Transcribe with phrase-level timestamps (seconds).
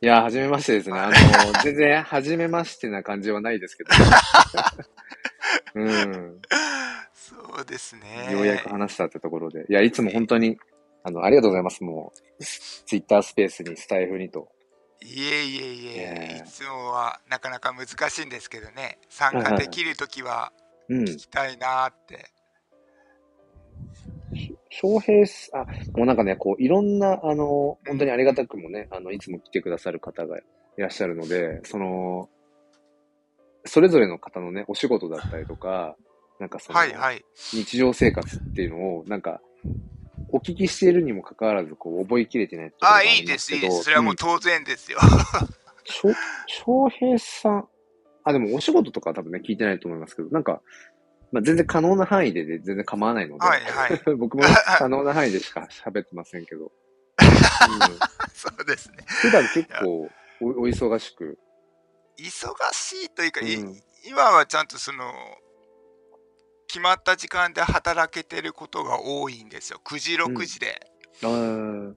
[0.00, 0.98] いや、はじめましてですね。
[0.98, 1.14] あの、
[1.62, 3.90] 全然、はじめましてな感じはないですけど。
[5.74, 6.40] うん。
[7.12, 8.32] そうですね。
[8.32, 9.64] ようやく話したってところで。
[9.68, 10.58] いや、いつも本当に、
[11.04, 11.82] あの、ありがとうございます。
[11.82, 14.48] もう、ツイッタースペースに、スタイフにと。
[15.04, 20.52] いえいえいえ、いつもはなかなか難しいんですけどね、参加できるときは
[20.88, 22.31] 聞きたいなって。
[24.74, 30.42] 翔平あ、もうなんかね、こう、いろんな、あの、本当にありがたくもね、あの、いつも来てくださる方がい
[30.78, 32.30] らっしゃるので、その、
[33.66, 35.94] それぞれの方のね、お仕事だったりとか、
[36.40, 39.42] なんかその、はいはい、日常生活っていうのを、なんか、
[40.30, 43.82] お聞きしているにもかかわらず、こう、覚えきれてないああ、いいです、いいです。
[43.82, 44.98] それはもう当然ですよ。
[46.46, 47.68] 翔平さん、
[48.24, 50.62] あ、でもお仕事とか多分ね、聞いてないと思いますけど、なんか、
[51.32, 54.44] まあ、全然可能な範囲で全然構わないので、はいはい、 僕も
[54.78, 56.66] 可能な範囲でしか喋ってませんけど。
[56.66, 56.70] うん、
[58.34, 58.98] そうですね。
[59.06, 60.10] 普段結構
[60.42, 61.38] おお忙しく。
[62.18, 65.12] 忙しいというか、うん、今はちゃんとその、
[66.68, 69.80] 決まった時間で働けてることが多いんですよ。
[69.84, 70.86] 9時、6時で。
[71.22, 71.90] うん、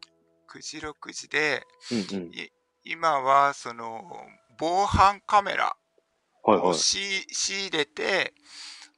[0.47, 2.31] 9時、6時で、うんうん、
[2.83, 4.01] 今はその、
[4.57, 5.75] 防犯カメラ
[6.43, 7.25] を仕
[7.67, 8.33] 入れて、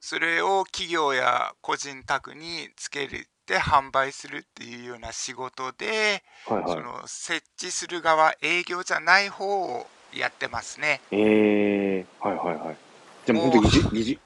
[0.00, 11.00] それを企業や個人宅につけるって販売するっていうような仕事で、はいはい、その設置する側営業じゃない方をやってますね。
[11.10, 12.76] ええー、はいはいはい。
[13.26, 14.18] でも本当技技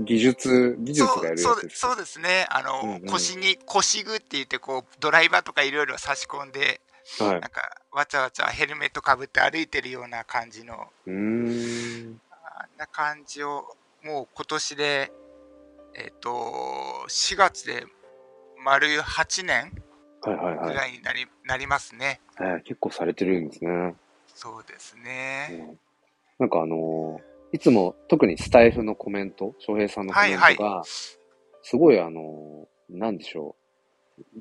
[0.00, 2.46] 技術技術がやるやつそうですね。
[2.50, 6.80] あの、うんうん、腰に腰具って言ってこうドライバーとかいろいろ差し込んで、
[7.20, 10.88] はい、なんかわちゃわちゃヘルメットかぶって歩いてるような感じの。
[11.06, 12.20] うん。
[12.56, 15.12] あんな感じをもう今年で、
[15.94, 16.30] えっ、ー、と、
[17.08, 17.86] 4月で
[18.62, 19.72] 丸8年
[20.22, 23.94] ぐらいになり,、なりますね、はい、結構されてるんですね。
[24.26, 25.48] そうですね。
[25.50, 25.78] うん、
[26.38, 30.88] なんかあのー、いつも特にスタイフのコメント、翔平さんのコメントが、はいはい、
[31.62, 33.56] すごいあのー、なんでしょ
[34.18, 34.40] う。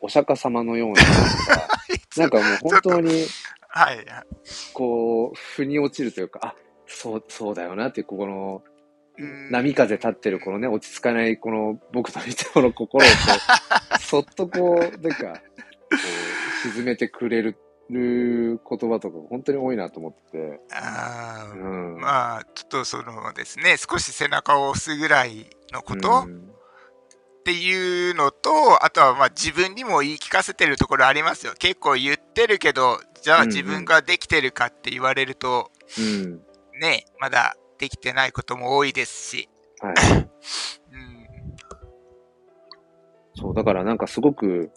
[0.00, 1.02] お釈迦様のような、
[2.18, 3.26] なんかもう本当に、
[3.68, 4.04] はい。
[4.74, 8.62] こう、腑に落ちるというか、あ、そう、そうだよなっていう、ここの、
[9.18, 13.14] 波風立ってるこのね、落ち着かないこの僕の見てこの心をこ
[13.94, 15.40] う、 そっとこう、なんか、こ
[16.66, 17.56] う、沈めてくれる
[17.90, 18.58] 言
[18.90, 20.60] 葉とか本当に多いなと思って。
[20.72, 26.52] あうん、まあ、ちょっとそのですね、少し背中を押すぐらいのこと、うん、
[27.40, 31.54] っていうのと、あとはまあ自分にも言い聞かせてるところありますよ。
[31.58, 36.40] 結構言ってるけど、じゃあ自分ができてるかって言われると、うん、
[36.80, 39.48] ね、まだできてないことも多いですし。
[39.80, 39.94] はい。
[40.92, 41.28] うん、
[43.34, 44.70] そう、だからなんかすごく、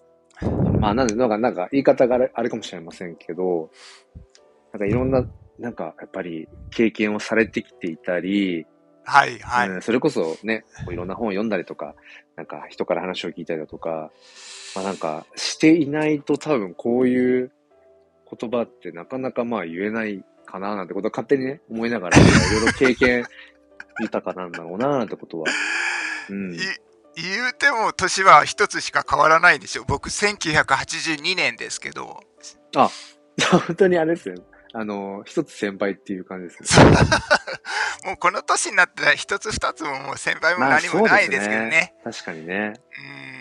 [0.79, 3.71] まあなんで、なんか、なんか言い方があれかもしれませんけど、
[4.73, 5.25] なんかいろんな、
[5.59, 8.65] なんかやっぱり経験をされてきていたり、
[9.05, 11.95] はいはい、うん、それこそね、いろんな本を読んだりとか、
[12.35, 14.11] なんか人から話を聞いたりだとか、
[14.75, 17.51] まあなんかしていないと多分こういう
[18.39, 20.25] 言葉ってなかなかまあ言えない
[20.55, 23.25] かななんてことは勝手にね、思いながら、いろいろ経験
[23.99, 25.45] 豊かなんだろうななんてことは。
[26.29, 26.51] うん。
[26.51, 29.85] 言うても年は一つしか変わらないんですよ。
[29.87, 32.21] 僕、1982年ですけど。
[32.75, 32.89] あ、
[33.67, 34.35] 本当にあれですよ。
[34.73, 36.91] あの、一つ先輩っていう感じですね。
[38.05, 41.69] もうこの年になったら一つ二つももう先輩も何もないですけどね。
[41.69, 42.73] ね確かにね。
[42.99, 43.34] うん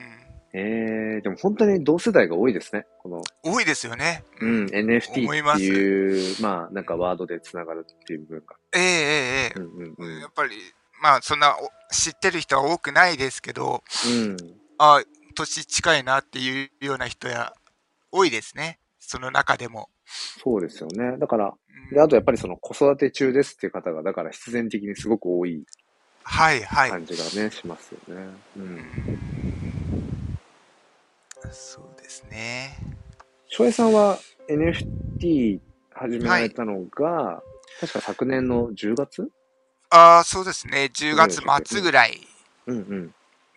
[0.57, 2.87] えー、でも本当に同世代が多いですね。
[3.03, 4.25] この多いですよね。
[4.41, 8.55] うん、NFT っていう、まあ、なんかワードでつながるっていう部分が。
[8.73, 10.55] ええええ、うんうんうん、やっぱり、
[11.03, 11.57] まあ、そんな
[11.91, 14.37] 知ってる人は多くないですけど、うん、
[14.79, 15.03] あ
[15.35, 17.53] 年近いなっていうような人や
[18.13, 18.79] 多いですね。
[19.01, 19.89] その中でも。
[20.07, 21.19] そうですよね。
[21.19, 21.53] だから、
[21.93, 25.65] で、あとやっぱりその子育て中ですっていう方が、だから必然的にすごく多い
[26.25, 26.91] はいはい。
[26.91, 28.27] 感じがね、しますよね。
[28.57, 29.54] うん。
[31.53, 32.77] そうですね。
[33.47, 34.19] 翔平さんは
[34.49, 35.61] NFT
[35.93, 37.43] 始められたのが、は
[37.79, 39.29] い、確か昨年の10月？
[39.91, 40.91] ああ、そうですね。
[40.93, 42.21] 10月末ぐらい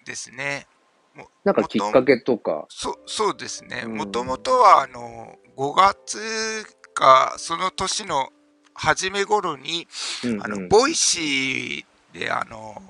[0.05, 0.67] ですね。
[1.15, 2.65] うんうん、なんかきっかけとか？
[2.69, 3.85] そそうですね。
[3.85, 8.29] もともとは、あの、5月か、その年の
[8.73, 9.87] 初め頃に、
[10.23, 12.81] うんうん、あの、ボイシーで、あの、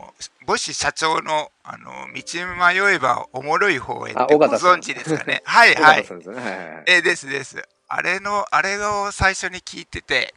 [0.45, 5.41] ボシ社長の、あの、道迷えばおもろい方へってご存知ですかね。
[5.45, 6.01] は いはい。
[6.01, 7.61] ですね、はいはい、えですです。
[7.89, 10.33] あれの、あれを最初に聞いてて、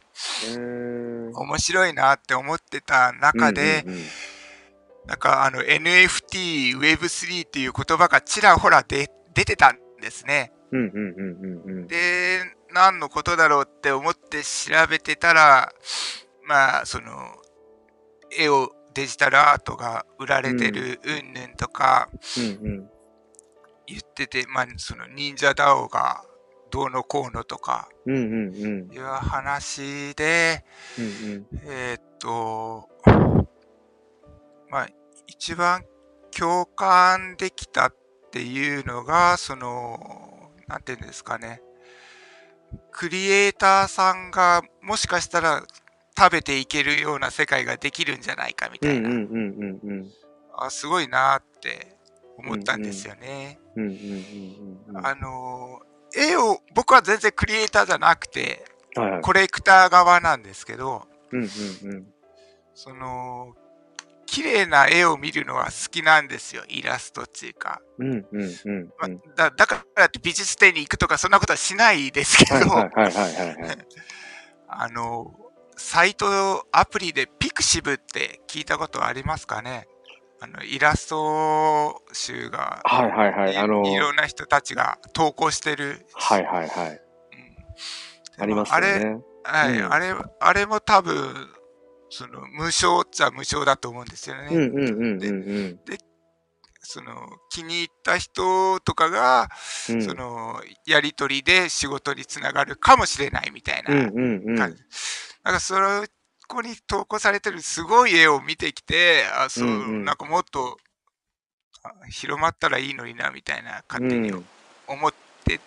[0.57, 4.05] 面白いなって思ってた中で、うんうんうん、
[5.07, 10.51] なんかあの NFT、Web3 っていう言葉がちらほらで出てたんですね。
[11.87, 12.41] で、
[12.73, 15.73] 何のことだろうって思って調べてたら、
[16.45, 17.11] まあ、その、
[18.37, 21.33] 絵をデジタルアートが売られてるうん。
[21.33, 22.09] ぬんとか
[23.87, 26.23] 言ってて、まあ、その忍者ダオが
[26.71, 30.63] どうのこうのとかいう話で、
[31.65, 32.89] えっと、
[34.69, 34.87] まあ、
[35.27, 35.83] 一番
[36.37, 37.95] 共感できたっ
[38.31, 41.61] ていうのが、その、なんていうんですかね。
[42.91, 45.63] クリエイターさんがもしかしたら
[46.17, 49.09] 食べていけるような世界ができるんじゃないかみたいな。
[50.57, 51.97] あすごいなって
[52.37, 53.59] 思ったんですよね。
[54.95, 55.81] あの、
[56.15, 58.65] 絵を、僕は全然クリエイターじゃなくて、
[58.95, 62.07] はいはい、コレクター側なんですけど、うんうんうん、
[62.73, 63.55] その、
[64.25, 67.81] 綺麗な絵を見るのは好きなんですよ、イラストっていうか。
[67.99, 69.51] うんうんうん、うんまだ。
[69.51, 72.59] だからって美術展に行くとかそんなことはしないですけど、
[74.67, 75.33] あの、
[75.81, 79.87] サイト、アプリでピクシブって聞いたことありますかね？
[80.39, 86.05] あの、イラスト集が、はいはいはい、あのー、いろんな人たちが投稿してる。
[86.13, 86.91] はいはいはい。
[86.91, 88.87] うん、ありますよね。
[89.43, 91.49] あれ、はい、うん、あれ、あれも多分、
[92.09, 94.47] その、無償っちゃ無償だと思うんですよね。
[94.49, 95.97] うんうんうんうん、で、で
[96.83, 97.13] その、
[97.49, 99.49] 気に入った人とかが、
[99.89, 104.17] うん、その、やりとりで仕事につながるかもしれないみたいな感じ。
[104.17, 104.77] うんうんうん、
[105.43, 106.07] なんか、それ
[106.51, 110.77] こに投稿されてるすごい絵を見てきて、あ、そう、うんうん、なんかもっと
[112.09, 114.31] 広まったらいいのにな、みたいな勝手に
[114.87, 115.13] 思っ
[115.45, 115.61] て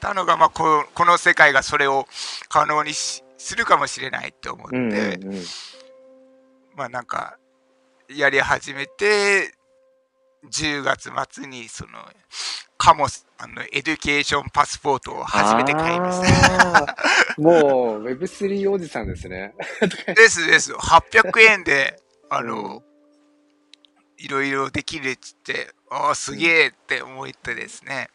[0.00, 2.06] たのが、まあこ、この世界がそれを
[2.48, 3.22] 可能にす
[3.56, 5.42] るかもしれないって思って、うんうんうん、
[6.74, 7.38] まあなんか、
[8.08, 9.54] やり始めて、
[10.50, 12.04] 10月末にその
[12.76, 16.96] カモス、あの、エデュケーションパスポートを初めて買いました。
[17.36, 19.54] もう、Web3 おじさんですね。
[20.14, 20.72] ですです。
[20.72, 22.00] 800円で、
[22.30, 28.08] あの、うん、いろいろできるっつって、ああ、すげえって思ってですね。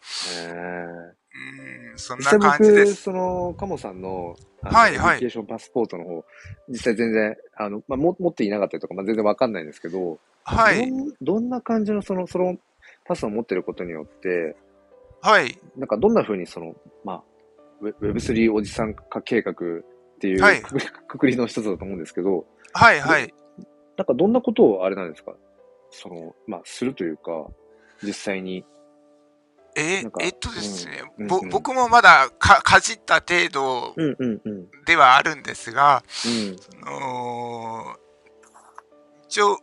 [1.92, 2.96] うん、そんな感じです。
[2.96, 5.18] その、カモさんの、はいはい。
[5.18, 6.26] エデュケーションパスポートの方、
[6.70, 10.92] 実際全然、あの、まあ、も持っていなかったりとか、まあ、全然わかんないんですけど、はい。
[11.22, 12.58] どんな感じの、その、その、
[13.06, 14.56] パスを持ってることによって、
[15.22, 15.60] はい。
[15.78, 17.24] なんかどんな風にその、ま
[17.82, 19.56] あ、Web3 おじさん化計画っ
[20.20, 23.34] ていう、はい、くくりの一つだと思うんですけど、はいはい。
[23.98, 25.34] なんかどんなことをあれなんですか？
[25.92, 27.48] その、まあ、するというか、
[28.04, 28.66] 実際に。
[29.76, 33.94] えー、えっとですね、うんうんうん、僕もまだかかじった程度
[34.86, 37.96] ではあるんですが、うん、その
[39.28, 39.60] 一応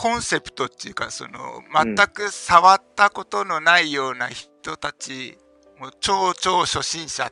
[0.00, 5.36] コンセプトっていうか、その、全く触ったことのないような人たち、
[5.78, 7.30] もう超超初心者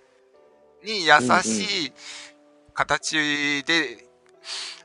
[0.85, 1.12] に優
[1.43, 1.93] しい
[2.75, 4.06] 形で、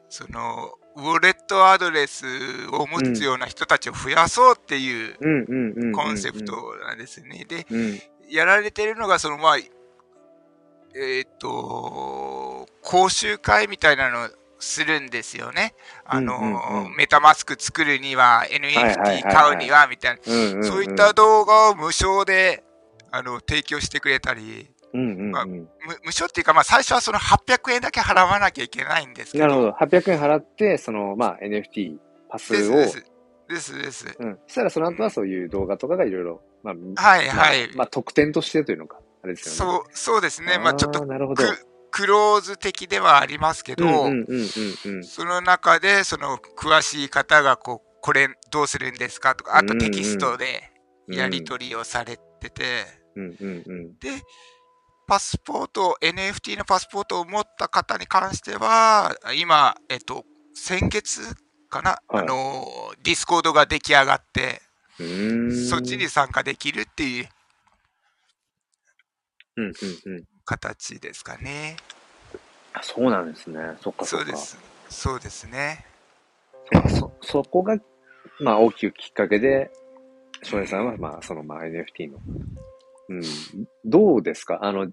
[0.08, 2.26] その、ウォレットアドレス
[2.72, 6.56] を持つような人たちを増やそうっていうコンセプト
[6.88, 7.46] なんですね。
[7.46, 7.68] で、
[8.30, 14.30] やられてるのが、その、まあ、えっ、ー、と、講習会みたいなの
[14.64, 15.76] するんですよね。
[16.06, 22.64] あの、うんうん、メタマスク作るには、NFT 買うには、みたいな、そういった動画を無償で、
[23.12, 25.68] あの、提供してくれたり、まあ、無
[26.12, 29.48] 償っていうか、まあ、最初はその800円だけ払わなきゃいけないんですけど。
[29.48, 29.72] なるほど。
[29.72, 31.98] 800円払って、その、まあ、NFT
[32.30, 32.76] パスを。
[32.76, 33.04] です、
[33.50, 34.16] ですです。
[34.20, 34.40] うん。
[34.48, 37.68] そしたらその後はそういう動画とかがいろいろ、まあ、はいはい。
[37.68, 39.74] まあ、まあ、特典としてというのか、あれですよね。
[39.74, 40.60] そう、そうですね。
[40.60, 41.44] まあ、ちょっと、なるほど。
[41.94, 43.86] クローズ的ではありますけど、
[45.04, 50.72] その中で、その詳しい方が、こう、これどうするんですかとか、あとテキストで
[51.08, 52.86] やり取りをされてて、
[54.00, 54.10] で、
[55.08, 61.22] パスポート、NFT のパスポートを持った方に関しては、今、えっと、先月
[61.70, 62.66] かな、はい、あの、
[63.04, 64.64] Discord が出来上がって、
[65.70, 67.30] そっちに参加できるっていう
[70.46, 71.78] 形ですかね。
[72.82, 73.60] そうなんですね。
[73.82, 74.26] そっかそっか。
[74.26, 74.58] そうです。
[74.90, 75.86] そうですね。
[77.00, 77.78] そ、そこが、
[78.40, 79.72] まあ大きくきっかけで、
[80.42, 82.20] 翔平さんは、まあその、まあ NFT の、
[83.10, 83.22] うん、
[83.86, 84.60] どうですか？
[84.62, 84.92] あの、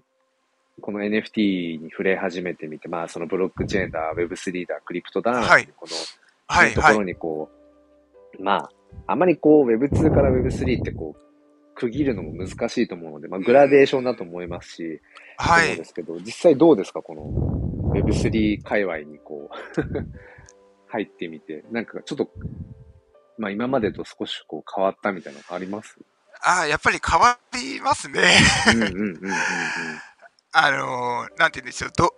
[0.79, 5.95] この NFT に触れ始めてみて、まあそのブロックチェーンだ、Web3 だ、クリプトだ、はい、この、
[6.47, 7.49] はい、ところにこ
[8.33, 8.71] う、はい、まあ、
[9.07, 11.21] あまりこう Web2 から Web3 ってこう、
[11.81, 15.01] 区切るのも難しいと思うので、まあ、グラデーションだと思いますし、
[15.37, 15.75] はい。
[15.75, 19.81] ですけど、実際どうですかこの Web3 界隈にこう
[20.91, 22.29] 入ってみて、なんかちょっと、
[23.37, 25.97] まあ今までと少しこう変わったみたいなのあります？
[26.43, 28.21] ああ、やっぱり変わりますね
[28.73, 29.31] うんうんうんうん、うん。
[30.53, 32.13] あのー、なんて言うんでしょう、ど、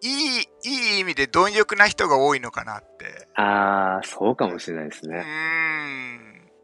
[0.00, 3.28] いい、いい意味で貪欲な人が多いのかなって。
[3.34, 5.24] ああ、そうかもしれないですね。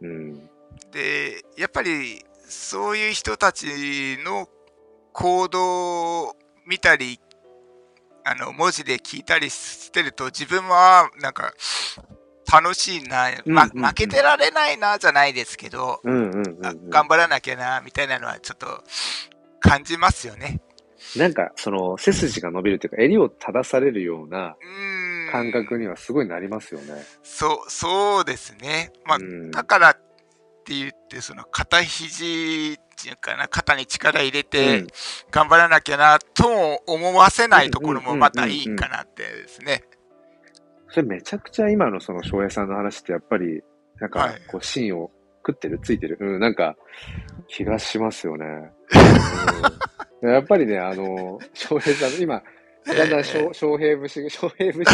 [0.01, 0.11] うん。
[0.11, 0.51] うん。
[0.95, 3.67] で、やっぱり、そういう人たち
[4.25, 4.49] の
[5.13, 6.37] 行動を
[6.67, 7.19] 見たり、
[8.25, 11.53] あの、文字で聞いたりしてると、自分は、なんか、
[12.51, 18.85] 楽しいな、ま、負けてられないな、じゃないですけど、頑張らなきゃな、みたいなのはちょっと
[19.59, 20.61] 感じますよね。
[21.17, 24.55] なんか、その、背筋が伸びるというか、襟を正されるような
[25.33, 27.05] 感覚にはすごいなりますよね。
[27.25, 28.93] そう、そうですね。
[29.05, 29.19] まあ、
[29.51, 29.97] だから
[30.64, 34.85] って言って、その、肩肘っていうかな、肩に力入れて、
[35.30, 39.85] 頑張らなきゃな、とも思わせないところもまたいいかなってですね。
[40.88, 43.62] それめちゃくちゃ今のその翔平さんの話ってやっぱり、
[44.00, 45.11] なんか、こう、芯を
[45.47, 46.76] 食ってる、ついてる、うん、なんか、
[47.49, 48.47] 気がしますよね。
[50.23, 52.42] うん、やっぱりね、あの、翔平さん、今、
[52.87, 54.85] だんだん翔翔平節、翔平節、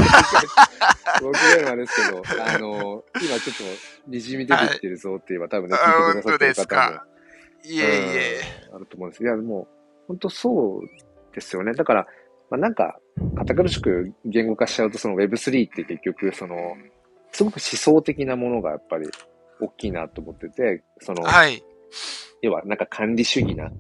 [1.23, 3.57] 僕ぐらいですけど、あの、今ちょっ
[4.05, 6.97] と、にじみ出てきてるぞって言えば、多分ね、聞いてくださってる方も、
[7.65, 8.41] いえいえ、
[8.73, 9.23] あると思うんです。
[9.23, 11.73] いや、もう、本当そうですよね。
[11.73, 12.07] だから、
[12.51, 12.99] まあ、なんか、
[13.37, 16.57] 堅苦しく言語化しちゃうと、その Web3 って結局、その、
[17.33, 19.09] すごく思想的なものがやっぱり
[19.61, 21.63] 大きいなと思ってて、その、はい、
[22.43, 23.71] 要はなんか管理主義な、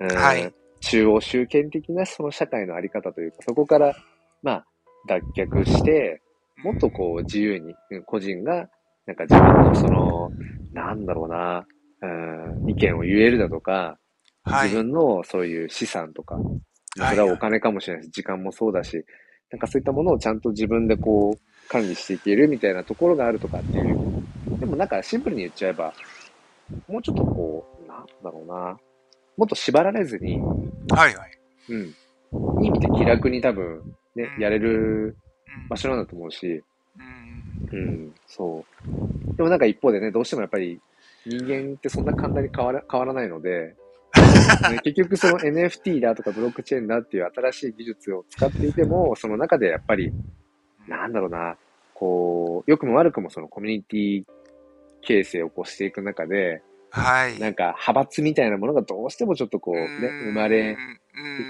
[0.00, 3.94] うん、はい、中央集権的なその社会のあり方というか、そこから、
[4.42, 4.66] まあ、
[5.08, 6.22] 脱却して、
[6.62, 7.74] もっとこう自由に、
[8.06, 8.68] 個人が、
[9.06, 10.30] なんか自分のその、
[10.72, 11.66] なんだろうな、
[12.02, 13.98] うん、意見を言えるだとか、
[14.44, 16.36] はい、自分のそういう資産とか、
[16.96, 19.04] それはお金かもしれないし、時間もそうだし、
[19.50, 24.22] なんかそういったものをちゃんと自分でこう、管理していけるみたいなところがあるとかっていう。
[24.58, 25.92] でもなんかシンプルに言っちゃえば、
[26.88, 28.76] もうちょっとこう、なんだろうな、
[29.36, 30.38] もっと縛られずに、
[30.90, 31.38] はいはい。
[31.68, 32.62] うん。
[32.62, 33.82] いい意味で気楽に多分、
[34.14, 35.16] ね、うん、やれる
[35.68, 36.62] 場所なんだと思うし、
[37.70, 38.64] うん、うん、そ
[39.32, 39.36] う。
[39.36, 40.80] でもなんか一方でね、どうしてもやっぱり
[41.26, 43.76] 人間ってそんな簡単に変わら変わらないので、
[44.82, 50.12] 結局その NFT だとかブロックチェーンだっていう新しい技術を使っていても、その中でやっぱり、
[50.88, 51.56] なんだろうな、
[51.94, 54.24] こう、良くも悪くもそのコミュニティ
[55.02, 57.38] 形成をこうしていく中で、はい。
[57.38, 60.76] なんか派閥みたいなものがどうしてもちょっとこうね、生まれ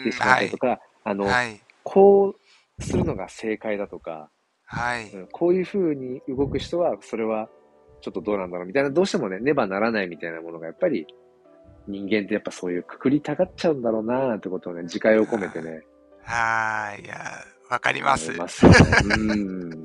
[0.04, 2.34] てしまったりとか、はい、あの、はい、こ
[2.78, 4.30] うするのが正解だとか、
[4.64, 7.48] はい、うん、こういう風に動く人は、それは
[8.00, 11.06] ちょっとどうなんだろうみたいな、どうしてもね、ねばならないみたいなものがやっぱり
[11.86, 15.82] 人間ってやっぱそういうくくりたがっちゃうんだろうななんてことをね、自戒を込めてね。
[16.22, 17.16] はい、いや、
[17.68, 18.32] わかります。
[18.32, 18.72] ますね、
[19.18, 19.82] うん。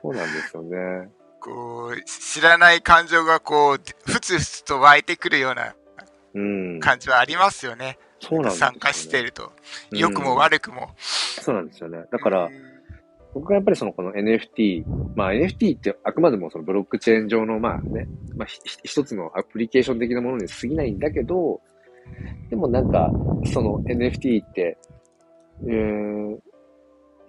[0.00, 1.10] そうなんですよね。
[1.40, 5.74] こう、知らない感情がこう、ふつふつと湧いてくるような
[6.80, 7.98] 感じはありますよね。
[8.22, 9.52] うん、そうなんです、ね、参加してると。
[9.90, 10.90] 良くも悪くも。
[10.98, 12.04] そうなんですよね。
[12.10, 12.48] だから、
[13.34, 18.48] 僕がやっぱりそのこの NFT、まあ NFT ってあくまでもそのブロックチェーン上のまあね、まあ
[18.82, 21.60] 一つのアプリケーション的なものに過ぎないんだけど、
[22.50, 23.10] でもなんか、
[23.52, 24.78] その NFT って、
[25.62, 26.38] えー、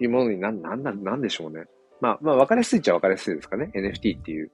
[0.00, 1.64] いうものになん、なんなん、なんでしょうね。
[2.00, 3.70] まあ、まあ、分かりやすいっちゃ分かりやすいですかね。
[3.74, 4.50] NFT っていう、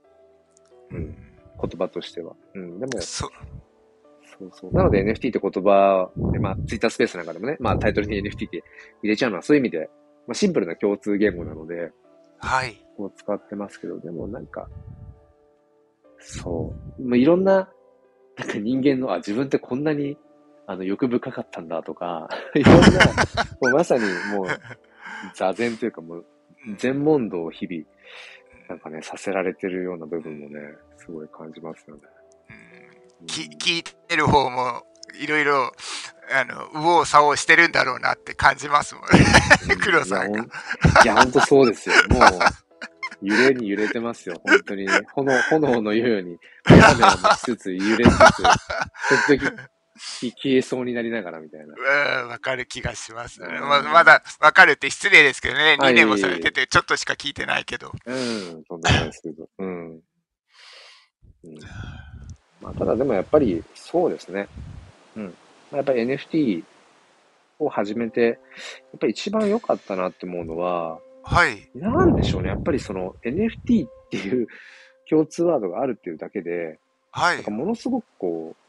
[0.90, 1.16] うん、
[1.60, 2.34] 言葉としては。
[2.54, 3.30] うん、でも、そう。
[4.38, 4.72] そうそう。
[4.72, 8.62] なので NFT って言葉で、まあ、ツイッタースペースなんかでもね、まあ、タイトルに NFT って
[9.02, 9.90] 入れちゃうのはそういう意味で、
[10.26, 11.92] まあ、シンプルな共通言語なので、
[12.38, 12.76] はい。
[12.96, 14.68] こう使ってますけど、でもなんか、
[16.18, 17.02] そう。
[17.02, 17.68] まあ、いろんな、
[18.36, 20.18] なんか人間の、あ、自分ってこんなに、
[20.66, 22.80] あの、欲深かったんだとか、 いろんな、
[23.60, 24.02] もうまさに
[24.34, 24.46] もう、
[25.34, 26.26] 座禅というかもう、
[26.78, 27.84] 全問答を日々、
[28.68, 30.60] なんかね、させられてるような部分もね、
[30.96, 32.02] すごい感じますよね。
[33.20, 34.82] うん、き聞いてる方も、
[35.20, 35.72] いろいろ、
[36.32, 39.76] あの、右往左往してるんだろうなって感じますもんね。
[39.80, 40.42] 黒さんが。
[41.04, 41.94] いや、ほんとそうですよ。
[42.10, 42.22] もう、
[43.22, 44.40] 揺れに揺れてますよ。
[44.44, 44.92] 本当にね。
[45.14, 48.18] 炎、炎のように、メガネを持ちつつ、揺れつつ、
[49.38, 49.56] 時々、
[49.98, 51.74] 消えそうになりながらみたいな。
[52.22, 53.40] うん、わかる気がします。
[53.40, 55.76] ままだわかるって失礼ですけどね。
[55.80, 57.92] 2年もされてて、ちょっとしか聞いてないけど。
[58.04, 59.48] うん、そんなですけど。
[59.58, 59.90] うん。
[59.94, 60.00] うん、
[62.60, 64.48] まあ、ただでもやっぱり、そうですね。
[65.16, 65.34] うん。
[65.72, 66.64] やっぱり NFT
[67.58, 68.32] を始めて、や
[68.96, 71.68] っぱり一番良かったなって思うのは、はい。
[71.74, 72.50] なんでしょうね。
[72.50, 74.46] やっぱりその NFT っていう
[75.08, 76.78] 共通ワードがあるっていうだけで、
[77.10, 77.36] はい。
[77.36, 78.65] なんかものすごくこう、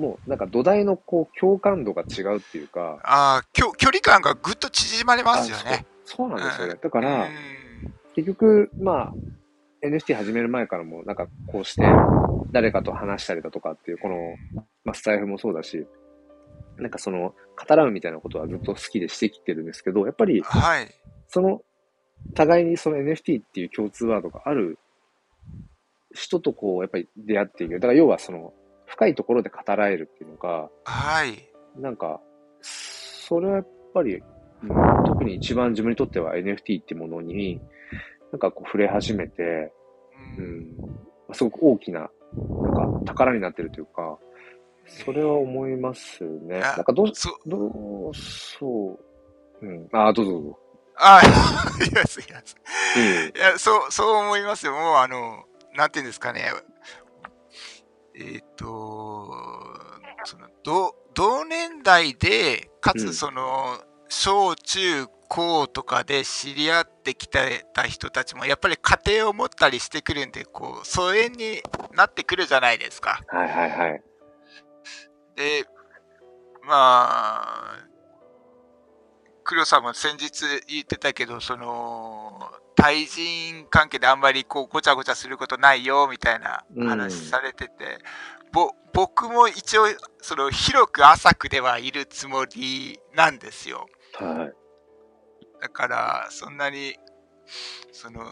[0.00, 2.98] もうなんか土台のこう共感度が違うっていうか。
[3.02, 5.84] ああ、距離感がぐっと縮まりますよね。
[6.04, 6.78] そうなんですよね。
[6.82, 7.28] だから、
[8.16, 9.14] 結局、まあ、
[9.86, 11.82] NFT 始める前からも、なんかこうして、
[12.50, 14.16] 誰かと話したりだとかっていう、この、
[14.84, 15.86] まあ、スタイフもそうだし、
[16.78, 17.34] なんかその、
[17.68, 20.88] 語らうみたいなことはずっと好きでしてきてるんですけど、やっぱり、はい。
[21.28, 21.62] その、
[22.34, 24.78] 互いにその NFT っていう共通ワードがある
[26.14, 27.74] 人とこう、やっぱり出会っていく。
[27.74, 28.52] だから要はその、
[28.90, 31.48] 深いところで語られるっていうのが、はい。
[31.78, 32.20] なんか、
[32.60, 34.24] それはやっぱり、うん
[35.06, 37.60] 特に一番自分にとっては NFT ってものに、
[38.32, 39.72] なんかこう触れ始めて、
[40.36, 40.42] う。
[40.42, 40.60] うん
[41.30, 44.18] ん、すごく大きな、なんか宝になってるというか、
[44.86, 46.60] それは思いますね。
[46.60, 47.48] なんかどう、そう。
[47.48, 48.98] どう、そ
[49.62, 49.88] う、うん。
[49.92, 50.58] ああ、どうぞどうぞ。
[50.96, 51.22] ああ、
[51.84, 53.28] いや、すいません。
[53.28, 54.72] いや、そう、そう思いますよ。
[54.72, 55.44] もう、あの、
[55.74, 56.42] なんていうんですかね。
[58.14, 59.32] えっ、と、
[60.24, 71.62] その、同、同年代で、かうんつその、小中高とかで知り合ってきてた人たちも、やっぱり家庭を持ったりしてくるんで、こう、疎遠に
[71.94, 73.20] なってくるじゃないですか。
[73.28, 74.02] はいはいはい。
[75.36, 75.64] で、
[76.62, 77.86] まあ、
[79.44, 87.98] 黒さんも先日言ってたけど、その、対人関係であんまりこうごちゃごちゃすることないよみたいな話されてて、
[88.52, 89.82] ぼ僕も一応
[90.22, 93.86] その広く浅くではいるつもりなんですよ。
[94.14, 94.52] はい。
[95.60, 96.96] だからそんなに
[97.92, 98.24] その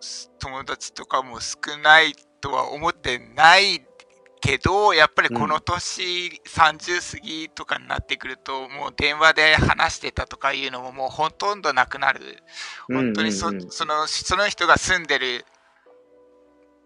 [0.00, 3.84] す友達とかも少ないとは思ってない
[4.42, 6.02] けどやっぱりこの年、
[6.44, 12.42] 30過ぎとかになってくるともう電話で話してたとかいうのももうほとんどなくなる。
[12.88, 13.70] 本当にそ,、うんうんうん。
[13.70, 15.46] そのその人が住んでる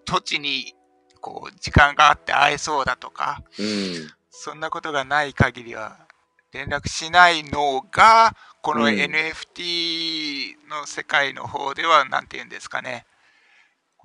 [0.04, 0.74] 土地に
[1.22, 4.12] こう時間があって会えそうだとかうん。
[4.30, 6.06] そんなことがない限りは
[6.52, 8.94] 連絡しないのがこのうん。
[8.94, 13.06] NFT の世界の方では何て言うんですかね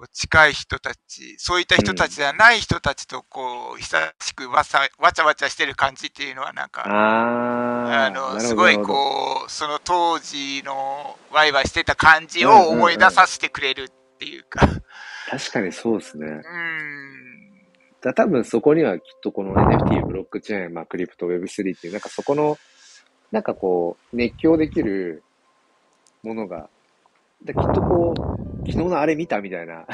[0.01, 14.67] こう近い人たちそういった人たちじゃない人たちとこう久しくわさわちゃわちゃしてる感じっていうのはなんかあのすごいこうその当時のワイワイしてた感じを思い出させてくれるっていうか。
[15.29, 16.27] 確かにそうですね。
[16.27, 16.41] うん。
[18.01, 22.57] だ多分そこにはきっとこの NFT、ブロックチェーン、まあクリプト、Web3 っていう、なんかそこの、
[23.31, 25.23] なんかこう、熱狂できる
[26.23, 26.69] ものが、
[27.45, 29.85] できっとこう、昨日のあれ見たみたいな。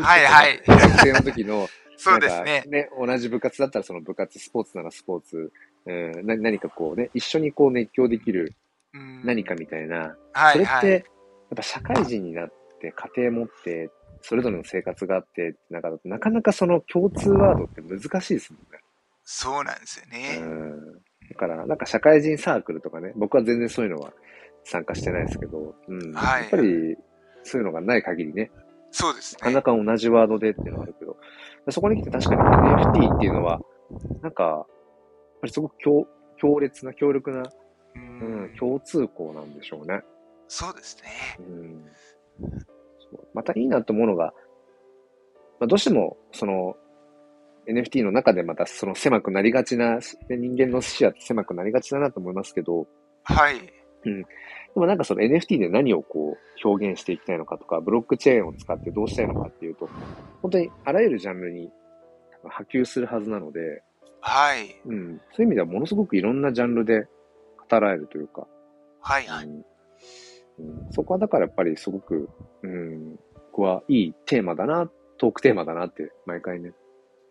[0.00, 2.90] はいはい学生の時の、 そうですねね。
[2.98, 5.52] 同じ部活だったらその部活、スポーツならスポーツ、
[5.86, 8.54] うん、な何かこうね、一緒にこう熱狂できる
[8.92, 11.02] うん何かみたいな、はいはいそれって、やっ
[11.56, 13.90] ぱ社会人になって、家庭持って、
[14.20, 18.80] それぞれの生活があって、なんかだとなかなかその共通ワードって難しいですもんね。
[19.22, 20.38] そうなんですよね。
[20.40, 20.94] うん。
[21.30, 24.12] だから、なんか社会人サークルとかね、僕は全然そういうのは
[24.68, 26.12] 参加してないですけど、うん。
[26.12, 26.96] はいやっぱり、
[27.44, 28.50] そういうのがない限りね、
[28.90, 29.62] そうですなかなね。
[29.62, 31.16] か同じワードでっていうのはあるけど、
[31.70, 33.60] そこに来て確かに NFT っていうのは、
[34.22, 34.66] なんか、やっ
[35.42, 37.44] ぱりすごく強強烈な、強力な、う
[37.94, 40.02] うん、ん、共通項なんでしょうね。
[40.48, 41.10] そうですね。
[41.38, 41.84] うん
[43.34, 44.32] またいいなと思うのが、
[45.60, 46.76] まあ、どうしても、その、
[47.68, 50.02] NFT の中でまたその狭くなりがちな、ね
[50.36, 52.86] 人間の視野って狭くなりがちだなと思いますけど、
[53.24, 53.56] はい。
[54.06, 54.26] で
[54.80, 59.88] もなんかその NFT で何をこう表現していきたいのかとか、ブロックチェーンを使ってどうしたいのかっていうと、
[60.42, 61.70] 本当にあらゆるジャンルに
[62.44, 63.82] 波及するはずなので、
[64.20, 64.80] はい。
[64.86, 67.06] うん、そういう意味ではものすごくいろんなジャンルで
[67.70, 68.46] 語られるというか、
[69.00, 69.44] はいはい。
[69.46, 69.64] うんうん
[70.90, 72.30] そこはだからやっぱりすごく、
[72.62, 73.18] うん、
[73.52, 76.72] 僕はいいテーマだな、トークテーマだなって毎回ね、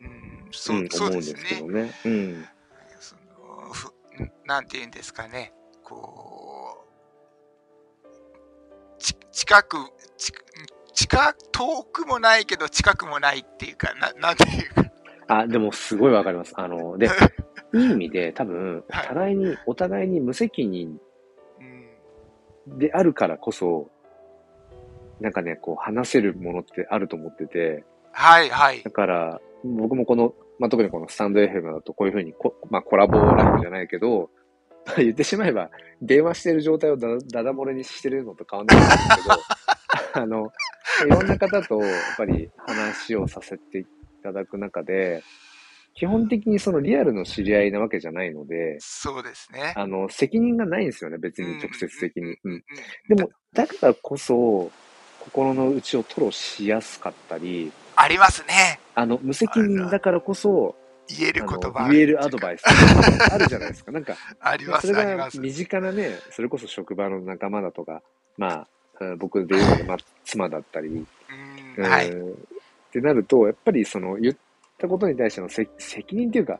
[0.01, 1.35] うん、そうう、ん、そう思うんです。
[1.35, 1.91] けどね。
[2.05, 2.45] うん。
[2.99, 3.91] そのふ
[4.45, 5.53] なんて言うんですかね。
[5.83, 6.44] こう、ち
[9.35, 9.77] 近く、
[10.17, 10.31] ち
[10.93, 14.91] 近く、遠くもないけど近くもないっていうか、な なんていうか。
[15.27, 16.53] あ、でもすごいわかります。
[16.55, 17.09] あの、で、
[17.75, 21.01] いい意味で多分、互いに、お互いに無責任
[22.67, 23.91] うん、であるからこそ、
[25.19, 28.91] なんかね、こう話せるものってあると思ってて、はいはいだ。
[28.91, 34.29] から、僕もこの、まあ、特にこのスタンド FM だとこういうふうにこ、まあ、コラボライブじゃないけど、
[34.97, 35.69] 言ってしまえば、
[36.01, 40.51] 電話してる状態をだだだ漏れにしてるのと変わんないんですけど、 あの、
[41.05, 43.85] いろんな方と、やっぱり話をさせてい
[44.21, 45.23] ただく中で、
[45.95, 49.73] 基本的にそのリアルの知り合いなわけじゃないので、そうですね。
[49.75, 52.37] あの、責任がないんですよね、別に直接的に。
[52.43, 52.63] うんうん。
[53.15, 54.71] でも、だからこそ、
[55.19, 58.79] 心の内を吐露しやすかったり、ありますね。
[58.93, 60.75] あの、無責任だからこそ、
[61.07, 61.89] 言える言葉。
[61.89, 62.63] 言えるアドバイス
[63.31, 63.91] あるじゃないですか。
[63.91, 65.29] なんか、あります、それが。
[65.33, 68.01] 身近なね、それこそ職場の仲間だとか、
[68.37, 68.67] まあ、
[68.99, 71.05] うん僕で言うと、まあ、妻だったり、
[71.77, 72.11] うん、はい。
[72.11, 72.37] うんっ
[72.95, 74.35] てなると、やっぱりその言っ
[74.77, 76.59] たことに対してのせ責任っていうか、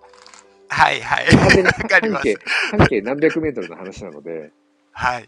[0.68, 1.26] はいはい。
[1.28, 2.36] 半径、
[2.78, 4.52] 半径何百メートルの話なので、
[4.92, 5.24] はい。
[5.24, 5.28] っ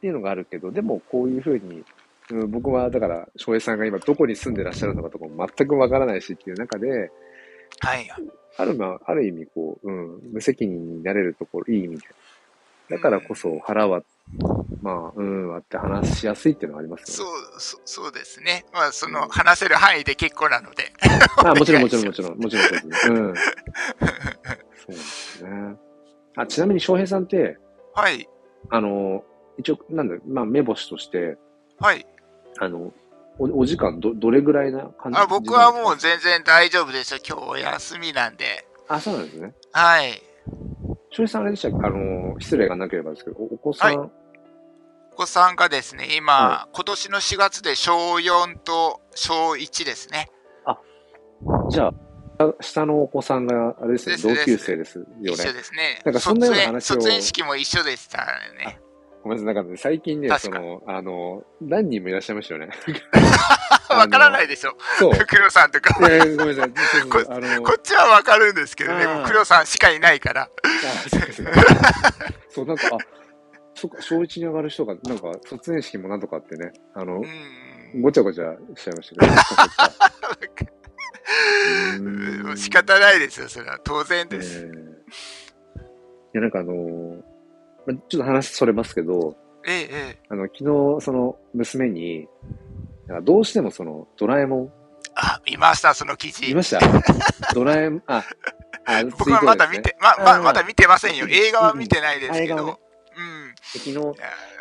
[0.00, 1.84] ていうのがあるけど、でもこういうふうに、
[2.30, 7.12] うん、僕はだから、翔平さんが今どこに住んでらっしゃるのかとかも全くわからないしっていう中で、
[7.80, 8.08] はい。
[8.56, 12.06] ある、まあ、ある意味こう、うん、無責任になれるところ、いい意味で。
[12.90, 14.02] だからこそ腹は、
[14.82, 17.32] まあ、うん、割って話しやすいっていうのはありますよね。
[17.58, 18.64] そう、そそうですね。
[18.72, 20.92] まあ、その、話せる範囲で結構なので。
[21.44, 22.96] あもちろんもちろんもちろん、もちろんそうですね。
[23.08, 23.34] うん。
[23.36, 23.42] そ
[24.88, 25.50] うですね。
[26.36, 27.58] あ、ちなみに翔平さんって、
[27.94, 28.28] はい。
[28.70, 29.24] あの、
[29.58, 31.38] 一応、なんだ、まあ、目星として、
[31.78, 32.06] はい。
[32.58, 32.92] あの、
[33.38, 35.18] おお時間ど、どれぐらいな感じ？
[35.18, 37.20] あ僕はもう全然大丈夫ですよ。
[37.26, 38.66] 今日お休みなんで。
[38.88, 39.54] あ、そうなんですね。
[39.72, 40.22] はい。
[41.10, 41.76] 翔平さんあれでしたっけ？
[41.86, 44.10] あの、失礼がなければですけど、お子さん、はい、
[45.12, 50.30] お子さんがですね、今、はい、今年の4月で小4と小1ですね。
[50.64, 50.78] あ、
[51.70, 51.92] じゃ
[52.38, 55.10] あ、下のお子さんが、あれですね、同級生ですよね。
[55.22, 56.02] 一緒ですね。
[56.04, 56.94] なんかそんなような話を。
[57.00, 58.18] 卒園式も一緒でした
[58.58, 58.80] ね。
[59.24, 62.68] ごめんなさい、なんか、ね、最近ね、その、あの、何人もいらっしゃいましたよね。
[63.88, 64.76] わからないでしょ。
[64.98, 65.12] そう。
[65.26, 65.98] 黒さんとか。
[66.06, 66.70] いやごめんなさい。
[67.08, 70.42] こあのこっちはわかるんですけどね、黒さんしかいないから。
[70.42, 70.48] あ
[71.08, 71.50] そうですね。
[72.50, 72.98] そう、なんか、あ、
[73.74, 77.22] そっか、小一に上がる人が、なんか、卒園式もなんとかってね、あの、
[78.02, 79.26] ごちゃごちゃしちゃいました
[80.54, 80.64] け
[82.50, 82.56] ど。
[82.56, 83.78] 仕方ないですよ、それは。
[83.82, 84.66] 当然です。
[84.66, 85.86] えー、い
[86.34, 87.33] や、なんかあのー、ま、
[87.86, 90.18] ちょっと話それますけど、ええ、ええ。
[90.28, 90.58] あの、昨
[90.98, 92.28] 日、その、娘に、
[93.22, 94.72] どうしてもその、ドラえもん。
[95.14, 96.46] あ、見ました、その記事。
[96.48, 96.80] 見ました？
[97.54, 98.24] ドラえもん、あ、
[98.86, 101.26] あ 僕はまだ見て、ま、ま、まだ見てませんよ。
[101.28, 102.56] 映画は見てないですけど。
[102.56, 102.66] うん。
[102.66, 102.76] ね、
[103.16, 103.96] うん、昨日、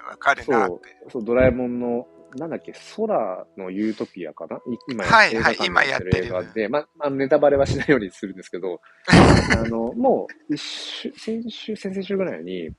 [0.09, 0.81] わかるなそう、
[1.11, 4.59] そう、ドラえもんの、なんだっけ、空のユートピアかな？
[4.89, 12.69] 今やってる、はい、今やってる映画で、ま、あの、ネタバレはしないようにするんですけど、あの、もう、一週、先週、先々週ぐらいに、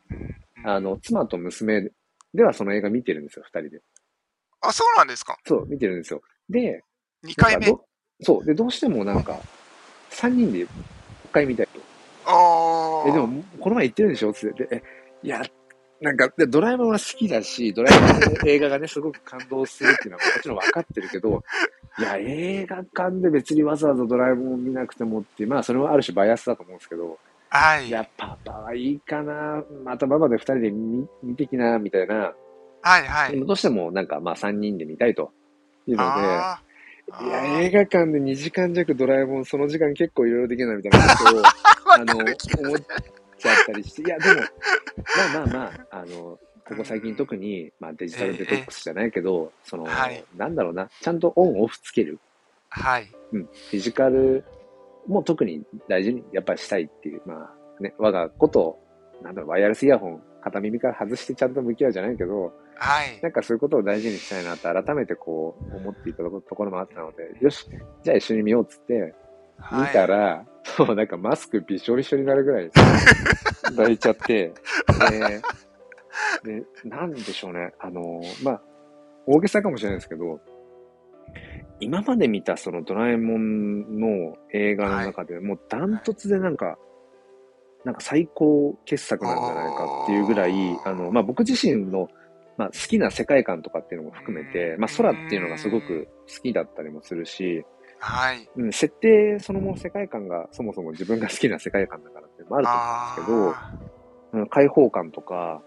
[0.64, 1.90] あの、妻と娘
[2.32, 3.80] ではその映画見てるんですよ、二人で。
[4.60, 5.38] あ、そうなんですか？
[5.46, 6.22] そう、見てるんですよ。
[6.48, 6.82] で、
[7.24, 7.72] 2回目？
[8.20, 8.44] そう。
[8.44, 9.38] で、どうしてもなんか、
[10.10, 10.68] 3人で一
[11.32, 11.80] 回見たいと。
[12.26, 13.08] ああ。
[13.08, 14.32] え、でも、この前言ってるんでしょ？
[14.32, 14.68] つって。
[14.70, 14.82] え、
[15.22, 15.42] いや、
[16.04, 21.42] なんか、ドラえもんは好きだし、ドラえもんの映画がね、すごく感動するっていうのはもちろん分かってるけど、
[21.98, 27.88] いや、映画館で別にわざわざドラえもん見なくてもって、まあ、それはある種バイアスだと思うんですけど、はい。
[27.88, 32.34] いや、パパはいいかな、またママで二人で見見てきな、みたいな。
[32.82, 33.46] はいはい。
[33.46, 35.32] どうしてもなんかまあ三人で見たいと
[35.86, 36.20] いうので、
[37.22, 41.42] いや、映画館で2時間弱ドラえもん、その時間結構いろいろできないみたいなことを、
[41.94, 42.78] あの、思っ
[43.44, 52.18] ちゃったりして、いや、でも、まあまあまあ、あの、ここ最近特に、まあデジタルデトックスじゃないけど、えー、その、はい、なんだろうな、ちゃんとオンオフつける。
[52.70, 53.10] はい。
[53.32, 53.44] うん。
[53.44, 54.44] フィジカル
[55.06, 58.78] も特に大事にやっぱりしたいっていう、まあね、我がこと、
[59.22, 63.20] なんだろう、ワイヤレスイヤホン、片耳から外してちゃんと向き合うじゃないけど、はい。
[63.22, 67.68] なんかそういうことを大事にしたいなって改めてこう思っていたところもあったので、よし、
[68.02, 69.14] じゃあ一緒に見ようっつって、
[69.72, 72.70] 見たら、そう、なんかマスクびしょびしょになるぐらい
[73.64, 74.52] 抱 いちゃって、
[76.44, 78.62] で、で、なんでしょうね、あの、まあ、
[79.26, 80.40] 大げさかもしれないですけど、
[81.80, 86.78] 今まで見たそのドラえもんの映画の中で、もうダントツでなんか、
[87.84, 90.52] なんか最高傑作なんじゃないかっていうぐらい、
[90.84, 92.08] あの、まあ、僕自身の、
[92.56, 97.64] まあ、好きな世界観とかっていうのも含めて、まあ、空っていうのがすごく好きだったりもするし、
[97.98, 98.48] はい。
[98.56, 103.70] うん、設定そのもの世界観がそもそも自分が好きな世界観だからっていうのもあると思うんです
[104.32, 105.62] けど、うん、開放感とか、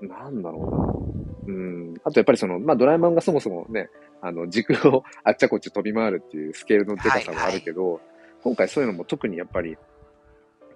[0.00, 1.02] なんだろ
[1.46, 1.54] うな。
[1.54, 1.94] うん。
[2.04, 3.88] あとやっぱりその、まあドラえもんがそもそもね、
[4.20, 8.02] あの、軸をあっちゃこっち飛び回るっていうスケールのでかさもあるけど、はいはい、
[8.42, 9.76] 今回そういうのも特にやっぱり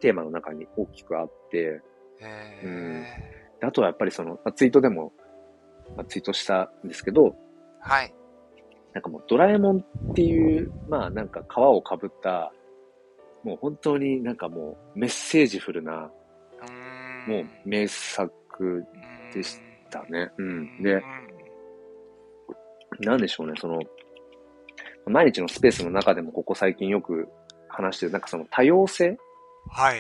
[0.01, 1.81] テーマの中に大きくあって、
[2.65, 3.05] うん。
[3.63, 5.13] あとはやっぱりその、まあ、ツイートでも、
[5.97, 7.37] まあ、ツイートしたんですけど、
[7.81, 8.15] はい。
[8.97, 12.51] なんかもうドラえもんっていう、まあなんか皮をかぶった、
[13.45, 16.11] もう本当になんかもうメッセージフルな、
[17.27, 18.83] もう名作
[19.35, 20.31] でしたね。
[20.39, 20.83] うん。
[20.83, 21.03] で、
[23.01, 23.83] なんでしょうね、その、
[25.05, 27.29] 毎日のスペースの中でもここ最近よく
[27.69, 29.19] 話してる、なんかその多様性？
[29.69, 29.99] はい。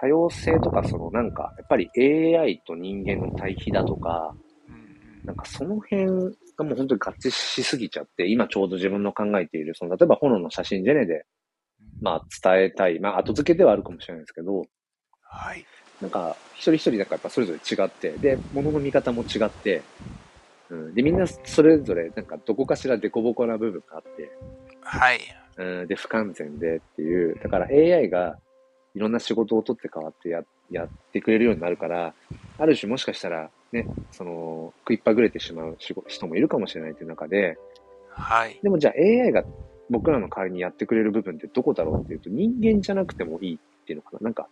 [0.00, 4.34] 多様性とか、そのなんか、やっぱり AI と人間の対比だとか、
[5.22, 11.24] なんかその辺がもう本当に合致しすぎちゃって、今ちょうど自分の考えている、その例えば炎の写真ジェネで、
[12.00, 14.62] まあ伝えたい、まあ後付けではあるかもしれないですけど、
[15.22, 15.64] はい。
[16.00, 19.82] なんか、一人一人なんかやっぱそれぞれ違って、で、物の見方も違って、
[20.68, 24.30] うん、で、みんなそれぞれなんかどこかしら凸凹な部分があって、
[24.80, 25.20] はい。
[25.56, 28.36] うん、で、不完全でっていう、だから AI が、
[28.94, 32.14] いろんな仕事を取って変わってややってくれるようになるから、
[32.58, 37.56] ある種もしかしたらね、その、食いっぱぐれてしまう人もいるかもしれないという中で、
[38.10, 38.58] はい。
[38.62, 39.44] でもじゃあ AI が
[39.88, 44.18] 僕らの代わりにやってくれる部分ってどこだろうっていうと、人間じゃなくてもいいっていうのかな。
[44.20, 44.48] なんか、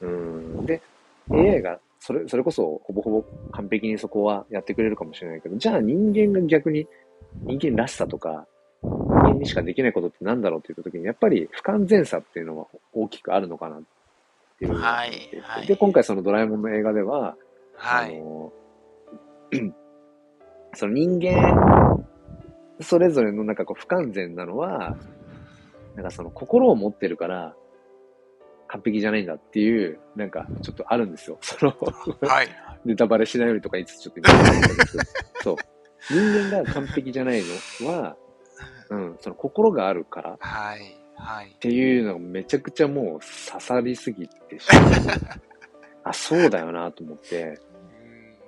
[0.00, 0.66] うん。
[0.66, 0.82] で、
[1.30, 6.86] AI がそれ、それこそほぼほぼ完璧にそこはやってくれるかもしれないけど、じゃあ人間が逆に
[7.44, 8.46] 人間らしさとか、
[8.82, 13.82] 人間にしかできないことって何だろうって言った時に、やっぱり不完全さっていうのは大きくあるのかなっ
[14.58, 14.74] ていう。
[14.74, 15.30] はい。
[15.40, 17.36] はい、で、今回そのドラえもんの映画では、
[17.74, 18.16] はい。
[18.16, 18.52] あの、
[20.74, 22.04] その人間、
[22.80, 24.96] それぞれのなんかこう不完全なのは、
[25.94, 27.54] なんかその心を持ってるから、
[28.68, 31.38] 完璧じゃないんだっていう、なんかちょっとあるんですよ。
[31.40, 31.74] その
[32.22, 32.48] はい。
[32.84, 35.04] ネタバレしないようにとかいつちょっと言ってたんですけど、
[35.42, 35.56] そう。
[36.10, 37.42] 人間が完璧じゃない
[37.80, 38.16] のは、
[38.90, 40.36] うん、その心があるから。
[40.40, 40.80] はい。
[41.16, 41.52] はい。
[41.54, 44.82] っていうのがめちゃくちゃもう刺さりすぎてしまう。
[46.04, 47.58] あ、そうだよなと思って、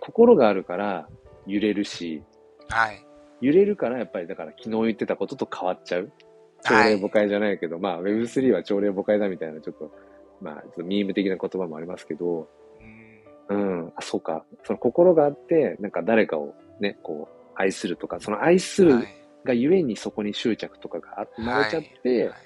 [0.07, 1.09] 心があるから
[1.47, 2.23] 揺れるし、
[2.69, 3.05] はい。
[3.41, 6.13] 揺れるからやっぱりだから昨日言ってたことと変わっちゃう。
[6.63, 9.91] 朝礼誤解じゃないけど、はい、まあ Web3 は朝礼誤解だみたいなちょっと、
[10.41, 12.49] まあちょっとミーム的な言葉もありますけど、
[13.49, 14.45] うん、あ、そうか。
[14.65, 19.07] その心があって、なんか誰かをね、こう、愛するとか、その愛する
[19.45, 22.37] がゆえにそこに執着とかが生まれちゃって、はいはい、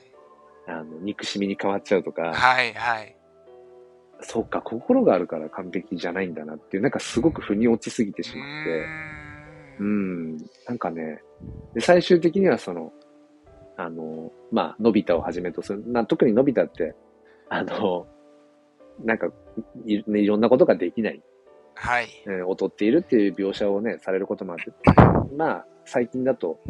[0.67, 3.17] あの、憎しみに変わっちゃうとか、はいはい。
[4.23, 8.87] そうか、心があるから完璧じゃないんだなっていう、なんかすごく腑に落ちすぎてしまって、
[9.81, 11.23] うん、なんかね、
[11.75, 12.93] で、最終的にはその、
[13.77, 16.95] あの、まあ、のび太をはじめとする、な特にのび太って、
[17.49, 18.07] あの、
[19.05, 19.31] なんか
[19.87, 21.23] い、いろんなことができない。
[21.75, 22.09] はい。
[22.27, 24.73] えー、劣っているっていう描写をね、されることもあって、
[25.35, 26.61] まあ、最近だと、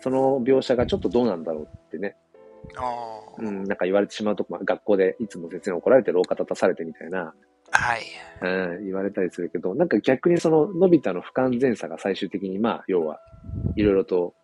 [0.00, 2.16] その描写がちょっとどうなんだろうってね、
[3.38, 7.34] うん、なんか言われてしまうとこ、学校でいつも先生に怒られて廊下立たされてみたいな、
[7.70, 8.02] はい。
[8.40, 8.48] う
[8.80, 13.20] ん、言われたりするけど、なんか逆にその、のび太の不完全さが最終的に、まあ、要は、
[13.76, 14.34] いろいろと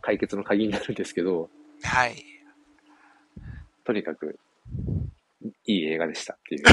[0.00, 1.50] 解決の鍵になるんですけど、
[1.82, 2.24] はい。
[3.84, 4.38] とにかく、
[5.66, 6.62] いい映画でしたっていう。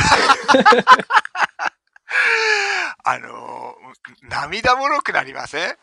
[3.08, 5.76] あのー、涙もろくなりません？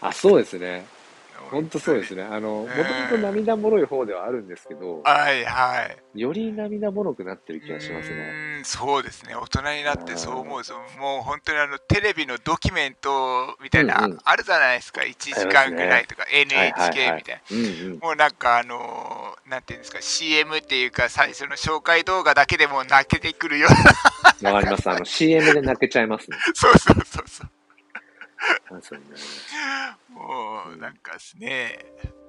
[0.00, 0.86] あ、そうですね。
[1.50, 2.22] 本当そうですね。
[2.22, 6.20] あの、もともと涙もろい方ではあるんですけど、はいはい。
[6.20, 8.56] より涙もろくなってる気がしますね。
[8.58, 9.34] うん、そうですね。
[9.34, 15.02] 大人になってそう思うと、もう本当にあの、テレビのドキュメントみたいな、うんうん、あるじゃないですか。
[15.02, 17.40] 1時間ぐらいとか、ね、NHK みたい
[17.90, 18.06] な。
[18.06, 24.52] もうなんかあのなんていうんですか、CM っていうか、最初の紹介動画だけでも泣けてくるような。
[24.52, 24.90] わかります。
[24.90, 26.36] あの、CM で泣けちゃいますね。
[26.54, 27.50] そうそうそうそう。
[28.82, 29.04] そうね。
[30.10, 31.78] もう、なんかですね。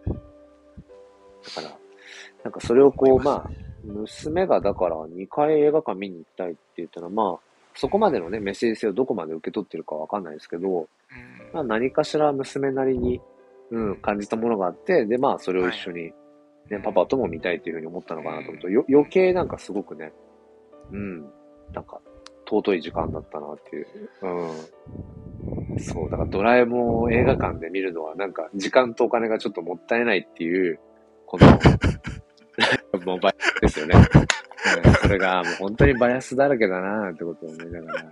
[0.06, 1.78] だから、
[2.44, 3.50] なんかそれをこう、まあ、
[3.84, 10.88] 娘がだから2回映画館見に行きたいって言ったら、まあ、そこまでのね、メッセージ性をどこまで受け取ってるかわかんないですけど、
[11.54, 13.22] まあ何かしら娘なりに、
[13.70, 16.12] うん、感じたものがあって、で、まあそれを一緒に、
[16.70, 20.12] ね、パパとも見たいっていうふうに思ったのかなと思うと、よ余計なんかすごくね、
[20.92, 21.22] うん、
[21.72, 22.02] なんか
[22.50, 23.88] 尊い時間だったなっていう。
[24.24, 25.67] うん。
[25.80, 30.80] そう、だからドラえもんを映画館で見るのはなんか時間とお金がちょっともったいないっていう、
[31.26, 31.48] この、
[33.06, 33.96] もうバイアスですよね。
[34.86, 38.06] うん、それがもう本当にバイアスだらけだなってことを思いながら。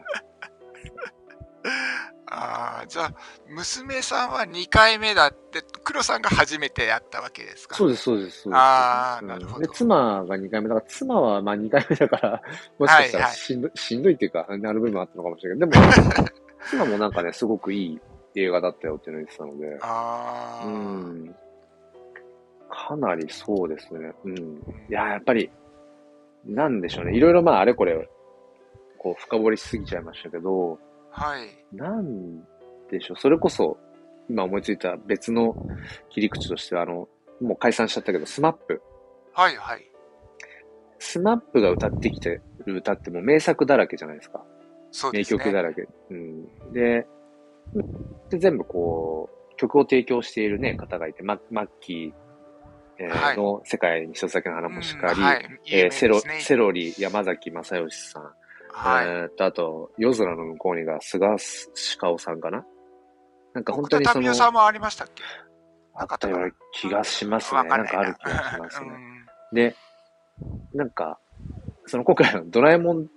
[2.28, 3.14] ああ、じゃあ、
[3.48, 7.76] 娘さんは2回目だって、黒さんが初めてやったわけですか？
[7.76, 8.50] そうです、そうです。
[8.52, 9.68] ああ、なるほど。
[9.68, 12.42] で、妻が2回目だから、妻はまあ2回目だから、
[12.78, 16.28] もしかしたらしんど,、はいはい、しんどいっていうか、なる部分あったのかもしれないけど、でも、
[16.70, 18.02] 妻もなんかね、すごくいい
[18.36, 20.68] 映画だったよっていうのを言ってたので、ああ。
[20.68, 21.36] うん。
[22.70, 24.14] かなりそうですね。
[24.26, 24.36] うん。
[24.90, 25.50] いや、やっぱり、
[26.46, 27.16] なんでしょうね。
[27.16, 28.10] いろいろまあ、あれこれ、
[28.98, 31.76] こう、深掘りしすぎちゃいましたけど、はい。
[31.76, 32.40] なん
[32.90, 33.18] でしょう。
[33.18, 33.78] それこそ、
[34.30, 35.56] 今思いついた別の
[36.10, 37.08] 切り口としては、あの、
[37.42, 38.82] もう解散しちゃったけど、スマップ。
[39.34, 39.92] はいはい。
[41.00, 44.44] SMAP が歌ってきてる歌ってもう名作だらけじゃないですか。
[44.96, 45.38] そうですね。
[45.40, 45.88] 名曲だらけ。
[46.10, 46.72] うん。
[46.72, 47.06] で、
[48.30, 58.24] で全部こう、曲を提供しているね、方がいて、マ、マッキー、えーはい、の世界に一つだけの花もしかり、うんはい、えー、セロ、セロリ山崎まさよしさん、
[58.72, 59.06] はい。
[59.06, 61.36] えー、と、あと、夜空の向こうにがスガ
[62.00, 62.66] シカオさんかな？
[63.54, 64.34] なんか本当にその。
[64.34, 65.24] さんもありましたっけ？
[65.94, 67.64] あったような気がしますね。
[67.64, 68.90] なんかある気がしますね。
[69.54, 69.76] で、
[70.74, 71.20] なんか、
[71.86, 73.08] その今回のドラえもん、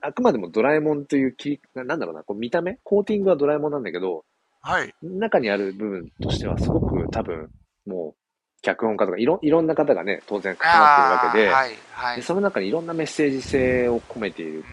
[0.00, 2.78] あくまでもドラえもんというき、なんだろうな、こう見た目？
[2.84, 4.24] コーティングはドラえもんなんだけど、
[4.60, 4.94] はい。
[5.02, 7.50] 中にある部分としてはすごく多分、
[7.86, 8.14] も
[8.62, 14.64] 脚本家とかいろいろんな方がね、当然関わっているわけで、はいはい、でその中にいろんなメッセージ性を込めている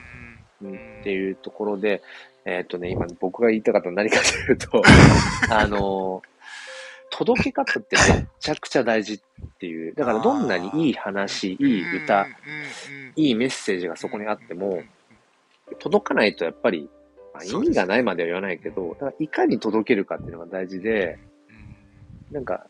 [0.64, 2.02] っていうところで、
[2.46, 4.84] えっ、とね、今僕が言いたかったのは何かというと、
[5.50, 6.22] あの、
[7.12, 9.20] 届け方ってめちゃくちゃ大事っ
[9.60, 9.94] ていう。
[9.96, 12.28] だからどんなにいい話、いい歌、
[13.16, 14.82] いいメッセージがそこにあっても、
[15.80, 16.90] 届かないとやっぱり、
[17.34, 21.20] まあ、意味がないまでは言わないけど、だからいかに届けるかっていうのが大事で、
[22.32, 22.66] なんか、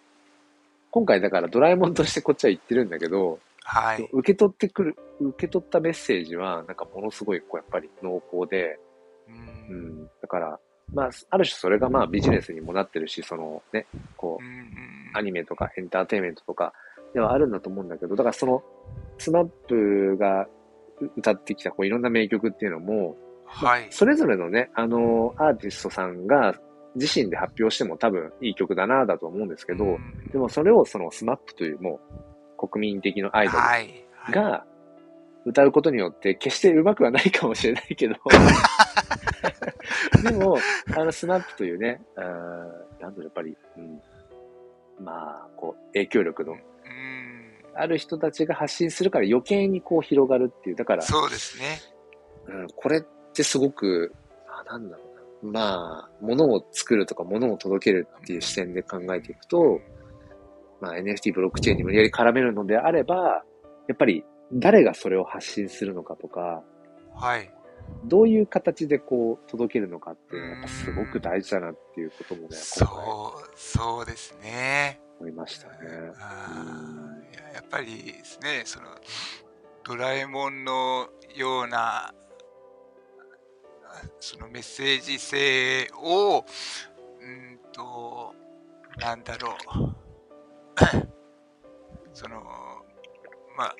[0.92, 8.80] 今回だからドラえもんとしてこっちは言ってるんだけど、はい、受け取ってくる、受け取ったメッセージは、なんかものすごい、こう、やっぱり濃厚で、
[9.28, 10.60] うん、うん、だから、
[10.94, 16.74] まあ、ある種それがまあビジネスにもなってるし、そのね、こう、アニメとかエンターテインメントとか
[17.14, 18.64] ではあるんだと思うんだけど、だからその、
[19.18, 20.48] SMAP が
[21.18, 26.56] 歌ってきたこういろんな名曲っていうのも、はい、まあ、それぞれのね、あの、アーティストさんが
[26.96, 29.98] 自身で発表しても多分いい曲だなだと思うんですけど、
[30.32, 32.00] でもそれをその SMAP というも
[32.60, 34.66] う国民的のアイドルが
[35.46, 38.16] 歌うことによって決して上手くはないかもしれないけど
[40.24, 40.58] でも、
[40.96, 42.22] あのスマップというね、あ
[43.00, 44.02] なんだろやっぱり、うん、
[45.04, 46.58] まあ、こう、影響力の
[47.76, 51.80] ある人たちが発信するから余計にこう広がるっていう、だから、そうですね。
[52.48, 53.02] うん、これっ
[53.34, 54.14] てすごく、
[54.48, 59.80] あ、なんだろうまあ、物を作るとか物を届けるっていう視点で考えていくと、
[60.82, 63.44] まあ、NFT ブロックチェーンに無理やり絡めるのであれば、
[63.88, 66.64] やっぱり誰がそれを発信するのかとか、
[67.14, 67.52] はい。
[68.06, 75.00] どういう形でこう届けるのかっていうのすごく大事だなっていうこともね、そう、そうですね。
[75.20, 75.76] 思いましたね。
[77.54, 78.88] やっぱりですね、その、
[79.84, 82.14] ドラえもんのような
[84.20, 86.46] そのメッセージ性を、
[87.20, 88.34] うんと、
[88.98, 89.56] なんだろう。
[92.14, 92.42] その、
[93.58, 93.76] まあ、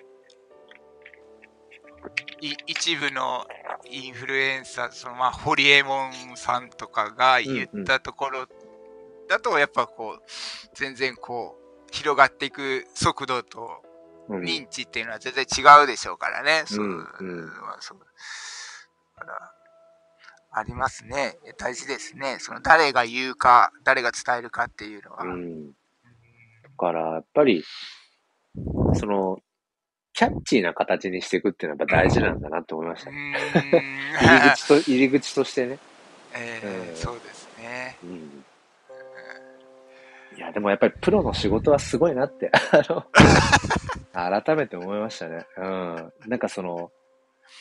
[2.68, 3.46] 一部の
[3.90, 8.48] インフルエンサー、そのまあ、ホリエモンさんとかが言ったところ
[9.28, 10.24] だと、やっぱこう、
[10.76, 13.84] 全然こう、広がっていく速度と
[14.30, 16.62] 認知っていうのは全然違うでしょうからね。
[16.62, 18.00] うん、そう、うん、そう。
[19.18, 19.52] だから
[20.58, 21.38] ありますね。
[21.58, 22.38] 大事ですね。
[22.40, 25.24] その誰が言うか、誰が伝えるかっていうのは。
[25.24, 25.72] うん。
[25.72, 25.74] だ
[26.78, 27.64] から、やっぱり、
[28.94, 29.40] その、
[30.14, 33.36] キャッチーな形にしていくっていうのはやっぱ大事なんだなって思いました、ね。
[34.18, 35.80] 入り口と、入り口としてね。
[36.34, 37.98] えー、うん、そうですね。
[38.04, 38.35] うん。
[40.36, 45.46] いや、でもやっぱりプロの仕事はすごいなって、 あの、改めて思いましたね。
[45.58, 46.14] うん。
[46.28, 46.92] なんかその、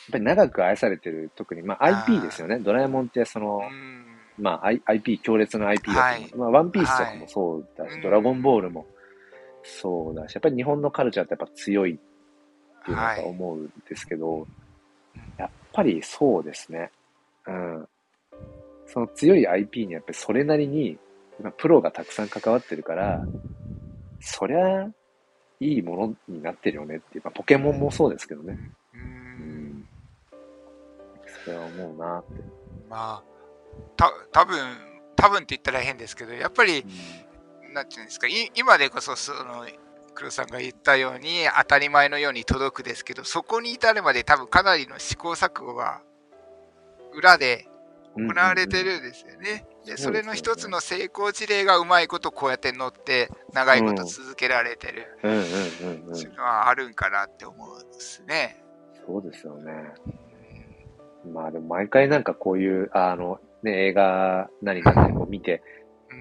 [0.09, 2.59] っぱり長く愛されてる、特に、まあ、IP ですよね。
[2.59, 3.61] ドラえもんってその、
[4.37, 8.85] まあ、IP、強烈な IP だと、はい、まあ、ワンピースとかもそうだし、はい、ドラゴンボールも
[9.63, 11.97] そうだし、やっぱり日本のカルチャーってやっぱ強いっ
[12.85, 14.45] ていうのは思うんですけど、はい、
[15.37, 16.91] やっぱりそうですね。
[17.47, 17.87] うん。
[18.87, 20.97] その強い IP にやっぱりそれなりに、
[21.57, 23.25] プロがたくさん関わってるから、
[24.19, 24.87] そりゃ、
[25.59, 28.57] いいものになってるよねっていう、まあ、ポケモンもそうですけどね。
[31.45, 32.43] それは思うなって。
[32.89, 33.23] まあ、
[33.95, 34.57] た多分
[35.15, 36.85] 多分って言ったら変ですけど、やっぱり、
[37.67, 39.65] うん、なんていうんですか、今でこそ、その、
[40.13, 46.01] 黒さんが言ったように当たり前のように届くですけど、そこに至るまで多分かなりの試行錯誤が
[47.13, 47.67] 裏で
[48.15, 49.65] 行われてるんですよね。
[49.85, 55.17] で、それの一つの成功事例がうまいことこうやって乗って長いこと続けられてる。
[55.21, 58.63] そういうのはあるんかなって思うんですね。
[59.05, 59.71] そうですよね。
[61.31, 65.63] まあでも毎回なんかこういう、あの、ね、映画何々を見て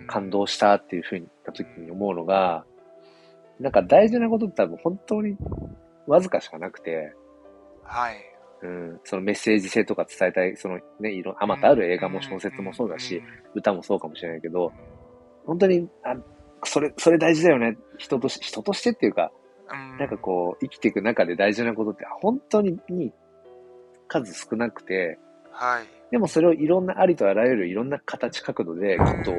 [0.06, 2.64] 感動したっていうふうに言った時に思うのが、
[3.60, 5.36] なんか大事なことって多分本当に
[6.06, 7.14] わずかしかなくて、
[7.82, 8.33] はい。
[8.64, 13.22] うん、そのメッセージ性とか伝えたい、そのね、いろ、あまたある映画も小説もそうだし、
[13.54, 14.72] 歌もそうかもしれないけど、
[15.44, 16.16] 本当に、あ、
[16.64, 17.76] それ、それ大事だよね。
[17.98, 19.30] 人とし、人としてっていうか、
[19.98, 22.78] なんかこう、生きていく中で大事なことって、本当に
[24.08, 25.18] 数少なくて、
[25.50, 25.86] はい。
[26.10, 29.32] でもそれをいろんなありとあらゆるいろんな形角度できっと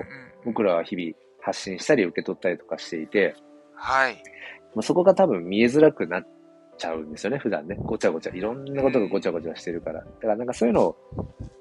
[0.43, 1.11] 僕らは日々
[1.41, 3.35] 発信したり受け取ったりとかしていて、
[3.73, 4.21] はい。
[4.75, 6.27] まあ、そこが多分見えづらくなっ
[6.77, 7.75] ちゃうんですよね、普段ね。
[7.79, 10.01] ごちゃごちゃ、いろんなことがごちゃごちゃしてるから。
[10.01, 10.97] だからなんかそういうのを、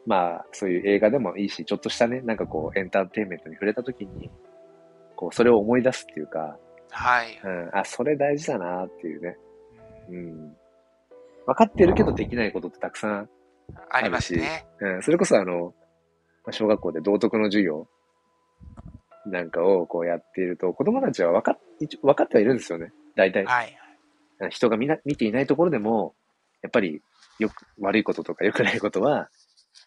[0.07, 4.31] まあそういう映画でもいいし、ちょっとしたね、なんかこうエンターテインメントに触れた時に、
[5.17, 6.59] こうそれを思い出すっていうか、
[6.91, 7.41] はい。
[7.43, 9.37] うん、あ、それ大事だなっていうね。
[10.11, 10.57] うん。
[11.47, 13.29] 分かってるけどできないことってたくさん
[13.91, 14.67] ありますね。
[14.81, 15.75] うん、それこそあの、
[16.51, 17.89] 小学校で道徳の授業
[19.27, 21.59] なんかをこうやっていると、子供たちは分かっ、
[22.03, 22.93] 分かってはいるんですよね。
[23.17, 23.45] 大体。
[23.45, 23.77] はい。
[24.51, 26.14] 人が見な見ていないところでも、
[26.62, 27.03] やっぱり、
[27.39, 29.28] よく、悪いこととか良くないことは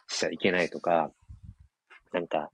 [0.08, 1.12] しちゃいけないとか、
[2.14, 2.50] なんか、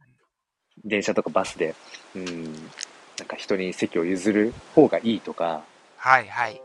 [0.83, 1.75] 電車とかバスで、
[2.15, 5.63] うん、なんか人に席を譲る方がいいとか、
[5.97, 6.61] はいはい。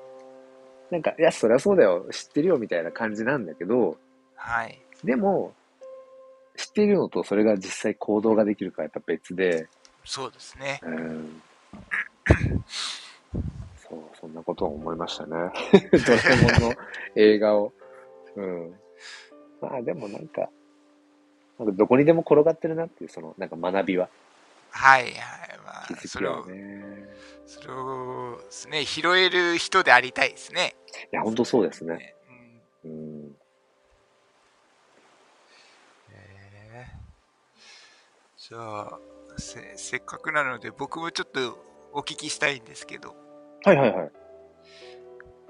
[0.91, 3.99] なんか、いや、そりゃそうだよ、知ってるよみたいな感じなんだけど、
[4.35, 4.81] はい。
[5.05, 5.55] でも、
[6.57, 9.69] 知っているのとそれが実際行動ができるかやっぱ別で、
[10.05, 10.81] そうですね。
[10.83, 11.43] うん。
[14.21, 15.31] そんなことを思いましたね。
[15.33, 15.51] ドラ
[16.33, 16.77] えもんの
[17.15, 17.73] 映画を。
[18.35, 18.81] うん。
[19.61, 20.51] まあでもなんか、
[21.59, 24.09] なんかどこにでも転がってるなっていう、その、なんか学びは。
[24.71, 25.13] はいはい。
[25.65, 26.45] まあ、それを、
[27.47, 30.75] それをですね、拾える人でありたいですね。
[31.13, 32.15] いや、本当そうですね。
[32.85, 32.91] うん。
[32.91, 32.95] う
[33.29, 33.37] ん
[36.11, 39.01] えー、じゃあ
[39.37, 41.59] せ、せっかくなので、僕もちょっと
[41.93, 43.28] お聞きしたいんですけど。
[43.65, 44.11] はいはいはい。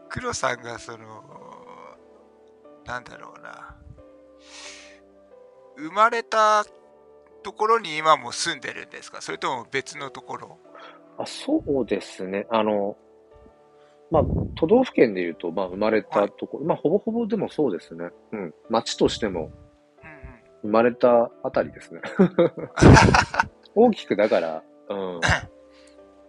[0.09, 1.25] 黒さんが、その、
[2.85, 3.77] なんだろうな。
[5.77, 6.65] 生まれた
[7.43, 9.21] ところに今も住んでるんですか？
[9.21, 10.59] それとも別のところ？
[11.19, 12.47] あそうですね。
[12.51, 12.97] あの、
[14.11, 14.23] まあ、
[14.57, 18.11] 都道府県で言うと、まあ、生まれたところ、はい、まあ、ほぼほぼでもそうですね。
[18.33, 18.55] うん。
[18.71, 19.51] 町としても、
[20.63, 22.01] 生まれたあたりですね。
[23.77, 25.21] 大きくだから、うん。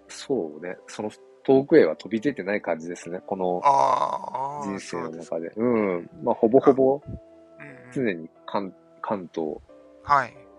[0.07, 0.77] そうね。
[0.87, 1.09] その
[1.49, 3.21] 遠くへは飛び出てない感じですね。
[3.25, 3.59] この
[4.63, 5.51] 人生の中で。
[5.55, 6.09] うん。
[6.23, 7.01] まあ、ほぼほぼ、
[7.91, 8.71] 常に関
[9.01, 9.57] 関東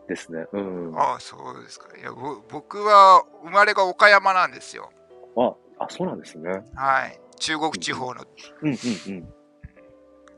[0.08, 0.46] ですね。
[0.52, 0.98] うん。
[0.98, 1.96] ああ、そうですか。
[1.96, 2.10] いや、
[2.50, 4.90] 僕は生まれが岡山なんですよ。
[5.36, 6.50] あ、あ、そうなんですね。
[6.74, 7.20] はい。
[7.38, 8.24] 中国地方の。
[8.62, 9.28] うんうんうん。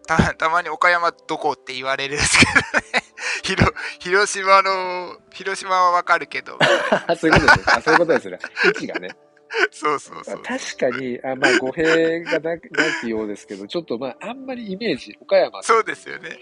[0.06, 3.04] たたまに岡山どこって言われるんですけどね。
[3.42, 6.58] 広広島の、広島はわかるけど。
[7.16, 7.82] そういうことですね。
[7.82, 8.38] そういうことですね。
[8.66, 9.16] 位置がね。
[9.70, 12.58] そうそうそう確かに、あまあ、語弊がなな
[13.00, 15.62] きようですけど、ちょっとまあ、あんまりイメージ、岡山。
[15.62, 16.38] そうですよね。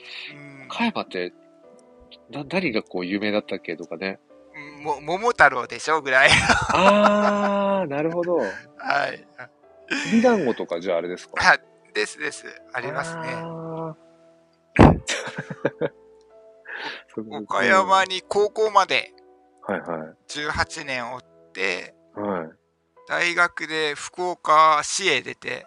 [0.67, 1.33] 岡山って、
[2.31, 4.21] な、何がこう有名だったっけとかね。
[4.83, 6.31] も、桃太郎でしょぐらい。
[6.73, 8.39] ああ、なるほど。
[8.39, 8.47] は
[9.09, 9.27] い。
[10.11, 11.35] き団子とかじゃああれですか？
[11.55, 11.59] あ、
[11.93, 12.47] ですです。
[12.73, 13.23] ありますね。
[17.43, 19.13] 岡山に高校まで、
[19.63, 20.01] はいはい。
[20.29, 21.21] 18年おっ
[21.53, 21.95] て、はい。
[23.11, 25.67] 大学で福岡市へ出て。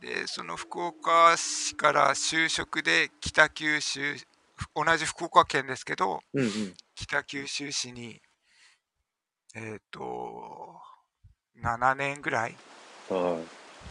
[0.00, 4.14] で、その福岡市から就職で北九州、
[4.76, 6.50] 同じ福岡県ですけど、うんうん、
[6.94, 8.22] 北九州市に、
[9.56, 10.76] えっ、ー、と、
[11.60, 12.54] 7年ぐらい。
[13.08, 13.42] は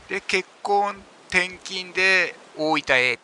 [0.07, 0.95] い、で、結婚、
[1.27, 3.19] 転勤で大分へ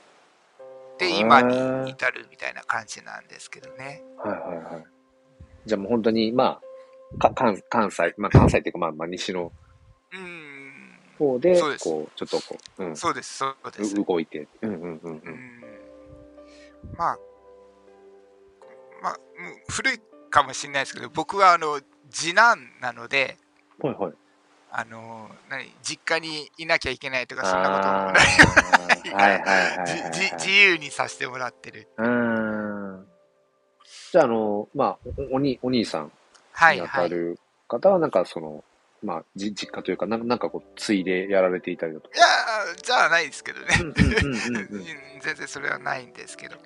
[0.98, 4.04] で今に至るみたいな感じなんですけどね。
[4.18, 4.86] はいはいはい。
[5.66, 6.62] じゃあもう本当に、まあ、
[7.20, 9.52] か関関西、まあ関西っていうか、まあ、まあ西の
[11.18, 13.96] 方で、うでこう、ちょっとこう、うん、そうです、そうです。
[13.96, 14.48] 動いて。
[14.62, 15.12] うんうんうんうん。
[15.12, 15.62] うん
[16.98, 17.18] まあ、
[19.02, 19.18] まあ、
[19.70, 20.00] 古い
[20.30, 21.80] かもしれないですけど、僕はあの、
[22.12, 23.38] 次男なので、
[23.80, 24.14] はいはい。
[24.78, 29.86] あの何実家にいなきゃいけないとかそんなこともないから
[30.38, 33.06] 自由にさせてもらってるうん
[34.12, 34.98] じゃああのまあ
[35.32, 36.12] おにお兄さん
[36.74, 38.64] にあたる方はなんかその、はいはい、
[39.04, 42.18] まあじ実家というかななんかこうついでやられていたりだとか。
[42.18, 42.26] いや
[42.82, 43.68] じゃあないですけどね。
[45.22, 46.56] 全然それはないんですけど。
[46.56, 46.60] い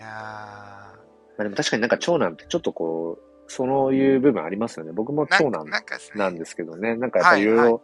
[0.00, 0.94] やま
[1.38, 4.92] あでも確かになんか長男ってちょっとこうそういう部分ありますよね。
[4.92, 5.68] 僕も長男
[6.14, 6.96] なんですけどね。
[6.96, 7.82] なんかやっぱりいろいろ、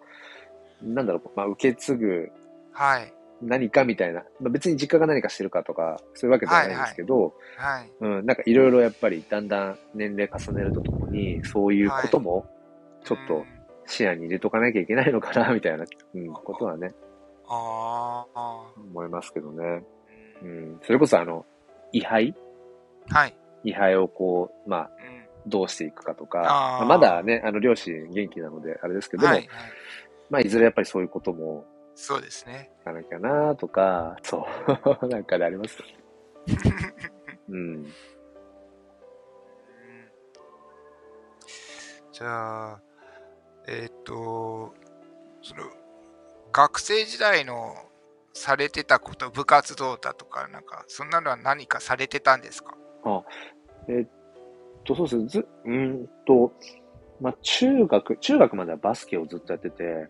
[0.83, 2.33] なんだろう、まあ、受け継ぐ
[3.43, 12.47] 何かみたいな、まあ、別に実家が何かしてるかとか、そういうわけではないんですけど、はい、うん、なんかいろいろやっぱりだんだん年齢重ねるとともに、そういうことも、
[13.05, 13.45] ちょっと
[13.87, 15.85] 視野に入れとかなきゃいけないのかな、 みたいな、
[16.15, 16.93] うん、ことはね、
[17.49, 18.27] あ
[18.77, 19.85] 思いますけどね。
[20.43, 21.47] うん、それこそあの、
[21.93, 22.35] 位牌？
[23.09, 23.35] はい。
[23.65, 24.91] 位牌をこう、まあ、
[25.47, 29.49] どうしていくかとか、まだね、あの、両親元気なので、あれですけども、はいはい、
[30.31, 31.65] まあ、いずれやっぱりそういうことも、
[32.01, 32.71] そうですね。
[32.85, 34.47] かなきゃなとか、そ
[35.03, 35.83] う、 なんかであります
[37.51, 37.85] うん。
[42.13, 42.81] じゃあ、
[43.67, 44.73] えっ、ー、と、
[45.43, 45.65] その、
[46.53, 47.75] 学生時代の
[48.33, 52.77] されてたこと、部活動だとか、なんか、そんなのは何かされてたんですか？
[53.03, 53.25] あ、
[53.89, 54.07] えー、
[54.85, 56.53] と、そうですず、うんと、
[57.21, 60.09] まあ、中学、中学まではバスケをずっとやってて。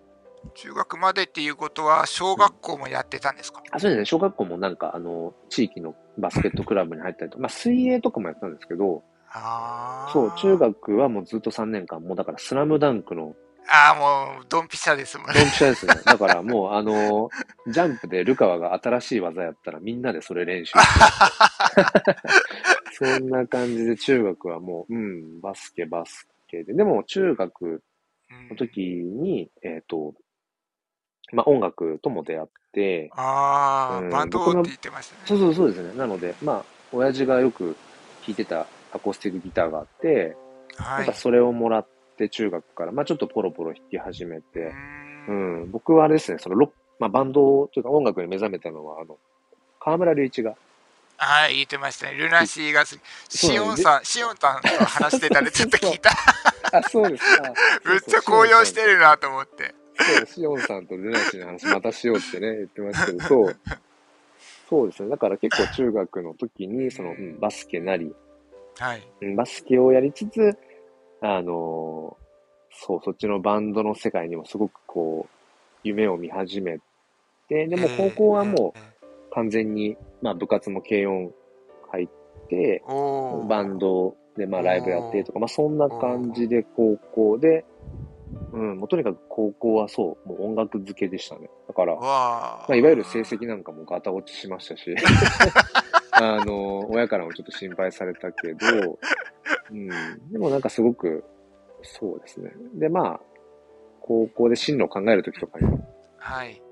[0.55, 4.05] 中学までっていうことは、小学校もやってたんですか、うん、あそうですね。
[4.05, 9.03] 小学校もなんか、あの、地域のバスケットクラブに入ったりとか、まあ、水泳とかもやったんですけど、
[10.13, 13.35] そう、中学はもうずっと3年間、もうだからスラムダンクの
[13.71, 15.35] ああ、もう、ドンピシャですもんね。
[15.35, 15.93] ドンピシャですね。
[16.05, 17.29] だからもう、あの、
[17.69, 20.73] ジャンプでルカワが新しい技やったらみんなでそれ練習
[22.93, 26.73] そんな感じで中学はもう、うん、バスケ、バスケで。
[26.73, 27.83] でも中学
[28.51, 30.15] の時に、うん、えっ、ー、と、
[31.33, 35.23] まあ音楽とも出会って、ああ、うん、バンドって言ってましたね。
[35.27, 35.97] そうそうそうですね。
[35.97, 37.77] なので、まあ、親父がよく
[38.23, 40.37] 弾いてたアコースティックギターがあって、
[40.77, 44.73] はい、なんかそれをもらって、中学から、まあちょっとポロポロ弾き始めて、
[45.29, 49.19] うん、僕はあれですね、そのロまあバンドというか音楽に目覚めたのは、あの、
[49.81, 50.55] 河村隆一が。
[51.21, 52.13] はい、言ってましたね。
[52.13, 52.85] ルナシーが、
[53.29, 56.11] シオンさん、シオンさんと話してたんで、ちょっと聞いた。
[56.73, 57.53] あ、そうですか。
[57.85, 59.75] めっちゃ高揚してるなと思って。
[59.99, 63.57] そう、シオンさんとルナシーの話またしようってね、言ってましたけど、そう。
[64.69, 65.09] そうですね。
[65.09, 68.15] だから結構中学の時に、その、うん、バスケなり、
[68.79, 69.03] はい。
[69.35, 70.57] バスケをやりつつ、
[71.21, 72.17] あの
[72.71, 75.31] そう、そっちのバンドの世界にもすごくこう、
[75.83, 76.79] 夢を見始め
[77.49, 81.33] て、でも高校はもう完全に、まあ部活も軽音
[81.91, 82.09] 入っ
[82.49, 82.83] て、
[83.49, 87.65] バンドでまあライブやってとか、まあそんな感じで高校で、
[88.53, 91.51] うん、もうとにかく高校はそう、もう音楽漬けでしたね。
[91.67, 94.95] だから、まあ、いわゆる成績なんかもガタ落ちしましたし、
[96.13, 98.99] あの、親からもちょっと心配されたけど、
[99.71, 99.89] うん、
[100.33, 101.25] でもなんかすごく、
[101.83, 102.53] そうですね。
[102.75, 103.21] で、まあ、
[104.01, 105.79] 高校で進路を考えるときとかに、
[106.19, 106.63] はい。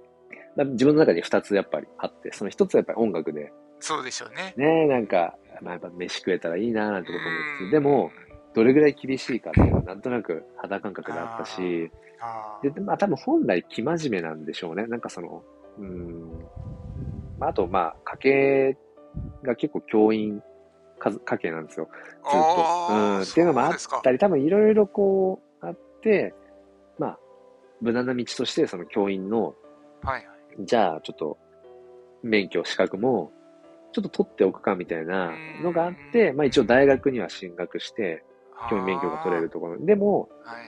[0.57, 3.53] 自分の中に二つやっぱりあって、その一つはやっぱり音楽で。
[3.79, 4.55] そうでしょうね。
[4.57, 8.11] ねなんか、まあ、やっぱ飯食えたらいいなーなんてこと思って、でも、
[8.57, 11.91] どれぐらい厳しいかっていうのはなんとなく肌感覚であったし、
[12.63, 14.87] で、まあ多分本来生真面目なんでしょうね。
[14.87, 15.43] なんかその、
[15.79, 16.31] うん、
[17.39, 18.77] まあ、あとまあ家計
[19.43, 20.43] が結構教員
[20.99, 21.91] 家系なんですよ。
[22.25, 22.95] ずっと。
[22.95, 23.21] うん。
[23.21, 26.33] っていうのもあったり、多分いろいろこうあって、
[26.99, 27.19] まあ、
[27.83, 29.55] 無難な道としてその教員の、
[30.03, 30.27] はい、
[30.61, 31.37] じゃあちょっと
[32.23, 33.33] 免許資格も
[33.93, 35.31] ちょっと取っておくかみたいな
[35.63, 38.25] のがあって、まあ一応大学には進学して、
[38.71, 39.79] 教員免許が取れるところ。
[39.85, 40.65] でも、はい、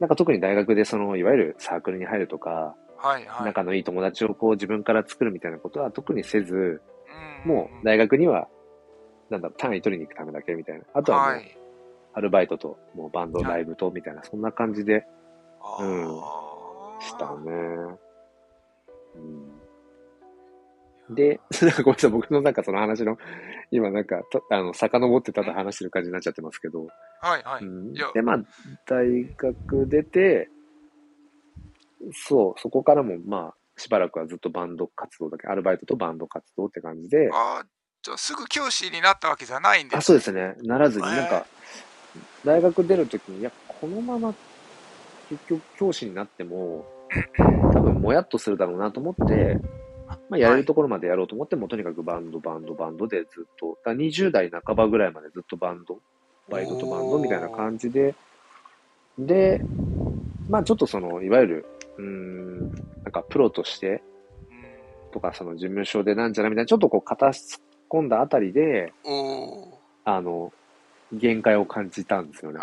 [0.00, 6.80] なんか特に大学でその、いわゆるサークルに入るとか、はいはい、仲のいい友達をこう自分から作るみたいなことは特にせず、
[7.44, 8.48] もう大学には、
[9.30, 10.84] なんだ単位取りに行くためだけみたいな。
[10.92, 11.42] あとはもう、
[12.14, 15.06] アルバイトと、もうバンド、ライブと、みたいな、そんな感じで、
[15.80, 16.20] うん、
[17.00, 17.98] したね。
[19.16, 19.63] うん
[21.10, 23.18] で、なんかごめんなさい、僕のなんかその話の、
[23.70, 26.86] 今なんか、あの、遡ってただ話してる感じになっちゃってますけど。
[27.20, 27.64] はいはい。
[27.64, 28.38] うん、で、まあ、
[28.86, 30.48] 大学出て、
[32.12, 37.30] そう、そこからもまあ、しばらくはずっとバンド活動だけ、アルバイトとバンド活動って感じで。
[37.32, 37.66] ああ、
[38.02, 40.54] じゃあすぐ教師になったわけじゃないんですあ、そうですね。
[40.62, 41.46] ならずに、なんか、
[42.44, 44.34] 大学出るときに、いや、このまま
[45.28, 46.86] 結局教師になっても、
[47.72, 49.58] 多分もやっとするだろうなと思って、
[50.30, 55.98] まあ、やれるところまでやろうと思っても、とにかくバンド、バンド、バンドでずっと、だ20代半ばぐらいまでずっとバンド、
[56.48, 58.14] バイトとバンドみたいな感じで、
[59.18, 59.60] で、
[60.48, 61.66] まあちょっとその、いわゆる、
[61.98, 64.02] うん、なんかプロとして、
[65.12, 68.92] とかその事務所でなんじゃないみたいな、ちょっとこう、片突っ込んだあたりで、
[70.04, 70.52] あの、
[71.12, 72.58] 限界を感じたんですよね。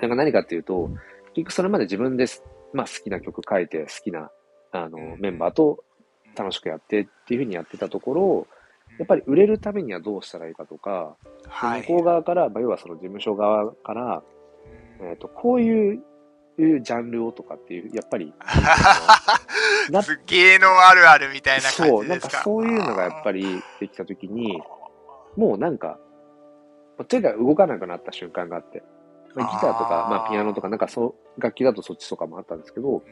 [0.00, 0.14] その。
[0.14, 0.88] 何かっていうと、
[1.34, 4.30] 結局それまで自分です、まあ好きな曲書いて、好きな
[4.84, 5.84] あの、メンバーと
[6.36, 8.46] 楽しくやってっていうふうにやってたところ、
[8.98, 11.16] やっぱり売れるためにはどうしたらいいかとか、
[11.48, 14.22] はい、向こう側から、まあ、要はその事務所側から、
[15.00, 16.02] えっ、ー、と、こういう
[16.58, 18.32] いうジャンルをとかっていう、やっぱり。
[20.26, 21.86] 芸能あるあるみたいな感じですか。
[21.86, 24.62] そう、なんかそういうのがやっぱりできたときに、
[25.36, 25.98] もうなんか、
[27.08, 28.82] 手が動かなくなった瞬間があって、
[29.34, 33.02] まあ、ギターとか、まあ、ピアノとか、なんかそう、楽器だとそっちとかもあったんですけど、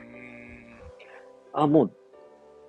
[1.55, 1.93] あ、もう、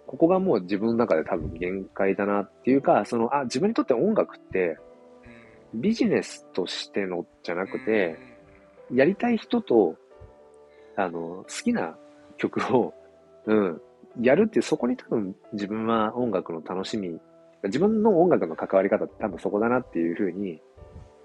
[0.08, 4.78] ここがもう自分の中で多分限界だなっていうか、その、あ、自分にとって音楽って、
[5.74, 8.18] ビジネスとしてのじゃなくて、
[8.94, 9.96] やりたい人と、
[10.96, 11.98] あの、好きな
[12.38, 12.94] 曲を、
[13.46, 13.82] うん、
[14.22, 17.20] やるっていう、そこに多分自分は音楽の楽しみ、
[17.64, 20.62] 自分の音楽の関わり方って多分そこだなっていうふうに、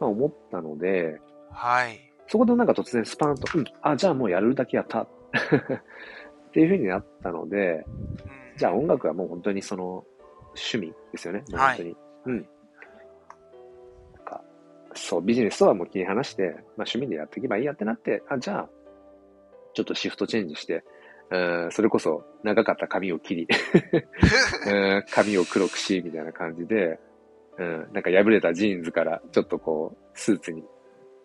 [0.01, 2.01] まあ、思ったので、はい。
[2.27, 5.07] そこでなんか突然スパンと、うん、あ、じゃあもうやるだけやった。
[6.51, 7.87] っていうふうになったので、
[8.57, 10.05] じゃあ音楽はもう本当にその
[10.49, 11.45] 趣味ですよね。
[11.51, 11.91] 本当に。
[11.91, 11.97] はい、
[12.27, 12.37] うん。
[12.37, 12.45] なん
[14.25, 14.43] か、
[14.95, 18.69] そう、ビジネスとはもう切り離して、まあ趣味でやっていけばいいやってなって、あ、じゃあ、
[19.75, 20.83] ちょっとシフトチェンジして、
[21.31, 23.47] うんそれこそ長かった髪を切り
[25.15, 26.99] 髪を黒くし、みたいな感じで、
[27.57, 30.65] うん、なんか破れたジーンズからちょっとこう、スーツに。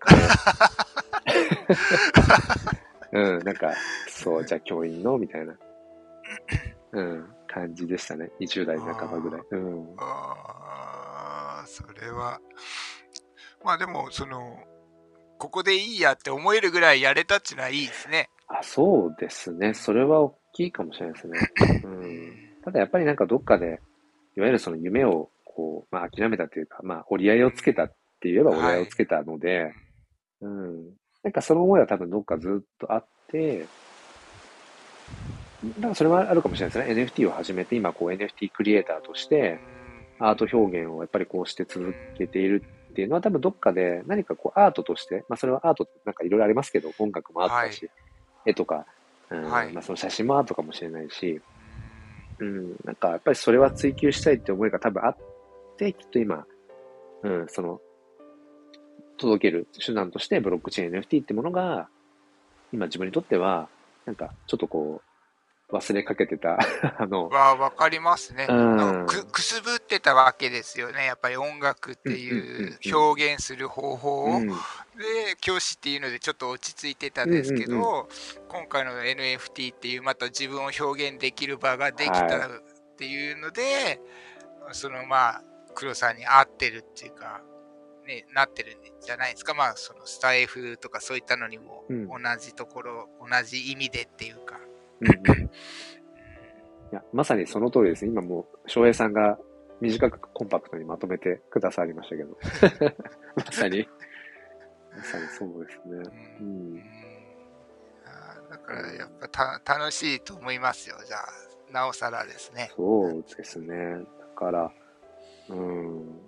[3.16, 3.74] うん、なんか、
[4.08, 5.18] そう、じゃあ教員の？
[5.18, 5.56] みたいな、
[6.92, 8.30] うん、感じでしたね。
[8.42, 9.42] 20代半ばぐらい。
[9.52, 9.96] うん。
[9.98, 12.42] ああ、それは、
[13.64, 14.60] まあでも、その、
[15.38, 18.30] ここでいいやって思えるぐらいやれたっていうのはいいですね。
[18.48, 19.74] あ、そうですね。
[19.74, 21.40] それは大きいかもしれないですね。
[21.84, 22.62] うん。
[22.64, 23.82] ただやっぱりなんかどっかで、
[24.36, 27.88] いわゆるその夢をこう、まあ諦めたというか、まあ折り合いをつけたっ
[28.20, 29.74] て言えば折り合いをつけたので、はい、
[30.42, 30.94] うん。
[31.26, 33.66] なんかその思いは多分どっかずっとあって、
[35.80, 37.04] だからそれはあるかもしれないですね。
[37.04, 39.60] NFT を始めて、今こう NFT クリエイターとして、
[40.20, 47.92] アート表現をやっぱりこうして続けているっていうのは多分どっかで何かこうアートとして、まあそれはアートってなんかいろいろありますけど、音楽もあったし、は
[48.46, 48.86] い、絵とか、
[49.32, 51.42] うん、はい、まあその写真もアートかもしれないし、
[52.38, 55.18] うん、なんかやっぱりそれは追求したいって思いが多分あっ
[55.76, 56.46] て、きっと今、
[57.24, 57.82] うん、その、
[59.18, 61.88] 届ける手段としてブロックチェーン NFT ってものが、
[62.72, 63.70] 今自分にとっては、
[64.06, 65.10] なんかちょっとこう、
[65.72, 66.60] 忘れかけてた
[67.00, 67.28] あの。
[67.30, 68.48] わ、わかりますね。
[69.08, 71.06] く、くすぶってたわけですよね。
[71.06, 74.42] やっぱり音楽っていう表現する方法を。
[74.42, 78.08] で、教師っていうのでちょっと落ち着いてたんですけど、
[78.48, 82.62] 今回の NFT っていうまた自分を表現できる場ができたっ
[82.98, 84.00] ていうので、
[84.62, 85.44] はい、そのまあ、
[85.74, 87.42] 黒さんに合ってるっていうか、
[88.06, 89.54] ね、なってるんじゃないですか。
[89.54, 91.96] まあ、そのスタイフとかそういったのにも同
[92.40, 94.60] じところ、うん、同じ意味でっていうか。
[95.02, 95.50] うん、い
[96.92, 98.06] や、まさにその通りです。
[98.06, 99.38] 今もう、翔平さんが
[99.82, 102.38] 短くコンパクトにまとめてくださりましたけど。
[103.36, 103.88] まさに、
[104.96, 106.38] まさにそうですね。
[106.40, 106.48] うん。
[106.48, 106.84] うん、
[108.50, 110.98] だからやっぱた楽しいと思いますよ。
[111.06, 112.72] じゃあ、なおさらですね。
[112.76, 114.06] そうですね。
[114.20, 114.72] だから、
[115.50, 116.25] うん。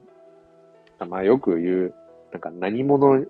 [1.05, 1.95] まあよく言う、
[2.31, 3.25] なんか何者、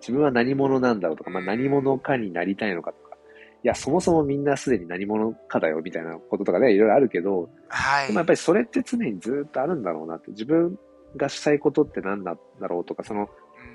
[0.00, 3.16] 自分は何者なんだろうとか、まあ何者かになりたいのかとか、
[3.62, 8.06] いや、そもそもみんなすでに何者かだよみたいなこととかね、いろいろあるけど、はい。
[8.06, 10.78] でもやっぱりそれって常にずっとあるんだろうなって、自分
[11.16, 13.28] がしたいことって何なんだろうとか、その、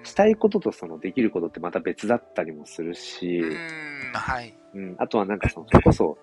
[0.03, 3.57] したいこととそのできることってまた別だったりもするし、うん、
[4.13, 4.57] はい。
[4.73, 6.17] うん、あとはなんかその、それこそ、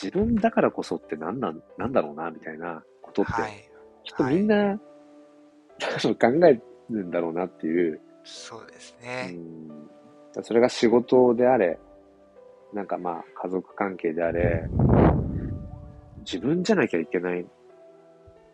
[0.00, 3.70] 自分だからこそって何なん、なんだろうな、みたいなことって、はい、
[4.04, 4.78] きっとみんな、
[5.86, 6.60] はい、考え
[6.90, 8.00] るんだろうなっていう。
[8.24, 9.34] そうですね。
[10.34, 11.78] うん、それが仕事であれ、
[12.72, 14.68] なんかまあ家族関係であれ、
[16.20, 17.44] 自分じゃなきゃいけない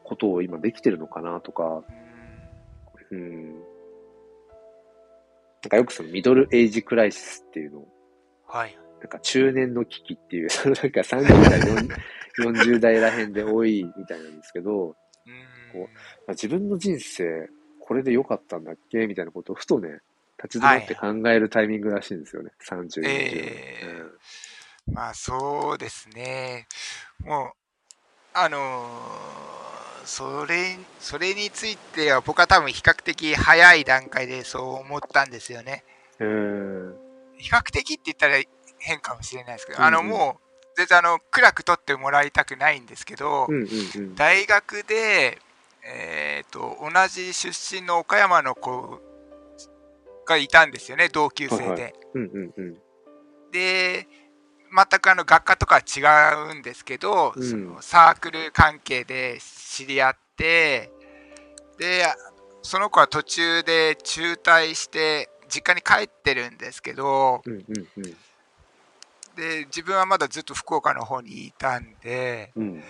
[0.04, 1.82] ことを今できてるのかなとか、
[3.10, 3.52] うん。
[5.62, 7.88] なんかよくそのミドルエイジクライシスっていうのを、
[8.46, 8.76] はい。
[9.00, 11.60] なんか中年の危機っていう、そ のなんか30代、
[12.38, 14.96] 40代らへんで多いみたいなんですけど、
[15.72, 15.88] こ
[16.26, 17.48] う自分の人生、
[17.80, 19.06] これで良かったんだっけ？
[19.06, 20.00] みたいなことをふとね、
[20.42, 23.80] 立ち止まって考えるタイミングらしいんですよね、はい、30、え。
[23.82, 26.66] ー、うん、まあそうですね。
[27.24, 27.50] もう、
[28.34, 35.84] あのー、それ、それについては僕は多分比較的早い段階でそう思ったんですよね。
[36.20, 36.94] えー、
[37.38, 38.36] 比較的って言ったら
[38.78, 40.42] 変かもしれないですけど、うんうん、あのもう、
[40.76, 45.38] 全然あの暗く取ってもらいたくないんですけど、うんうんうん、大学で、
[45.90, 49.00] えーと、同じ出身の岡山の子
[50.26, 51.94] がいたんですよね同級生で。
[53.50, 54.08] で
[54.70, 60.92] 全くあの学科とかは違うんですけど、うん、そのサークル関係で知り合って
[61.78, 62.04] で
[62.60, 67.40] その子は途中で中退して実家に帰ってるんですけど、
[69.34, 72.82] で自分はまだずっと福岡の方にいたんで、うん、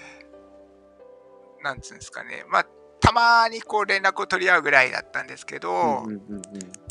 [1.62, 2.66] なんつうんですかねまあ
[3.00, 6.06] たまにこう連絡を取り合うぐらいだったんですけど、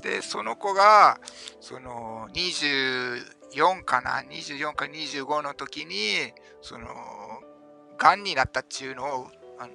[0.01, 1.20] でその子が
[1.60, 6.88] その24かな24か25の時にその
[7.97, 9.28] がんになったっていうのを
[9.60, 9.74] あの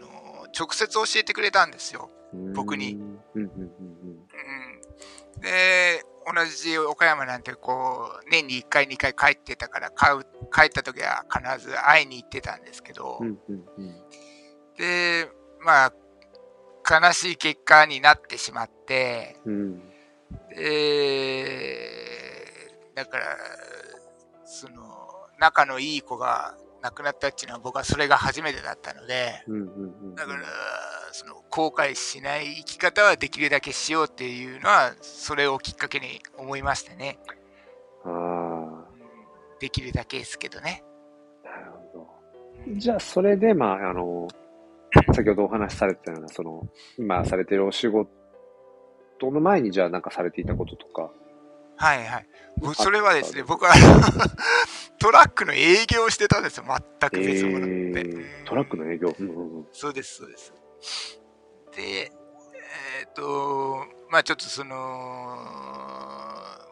[0.58, 2.10] 直接教えてくれたんですよ。
[2.54, 2.98] 僕に。
[3.34, 3.50] うん、
[5.40, 13.20] で同じ岡山なんてこう年に1回2回帰ってたから帰った時は必ず会いに行ってたんですけど、
[14.78, 15.28] で
[15.60, 15.92] まあ
[16.88, 19.82] 悲しい結果になってしまって、うん、
[20.54, 21.82] で
[22.94, 23.24] だから
[24.44, 24.74] その
[25.38, 29.44] 仲のいい子が亡くなったっていうのは僕はそれが初めてだったので、
[30.16, 30.42] だから
[31.12, 37.18] その後悔しない生き方はできるだけしようっていうのはそれをきっかけに思いましてね。
[38.04, 38.84] あ
[39.60, 40.82] できるだけですけどね。
[41.44, 41.98] なるほ
[42.66, 42.74] ど。
[42.76, 44.26] じゃあそれでまああの
[45.14, 46.66] 先ほどお話しされてたような、その、
[46.98, 48.08] 今されてるお仕事
[49.30, 51.10] の前にじゃあなんかされていたこととか。
[51.76, 52.26] はいはい。
[52.74, 53.72] それはですね、僕は
[54.98, 60.52] トラックの営業をしてたんですよ、全く別物で、えー、トラックの営業、うんうんうん、そうです、そうです。
[61.74, 62.12] で、
[63.00, 64.76] えっ、ー、と、まあちょっとその、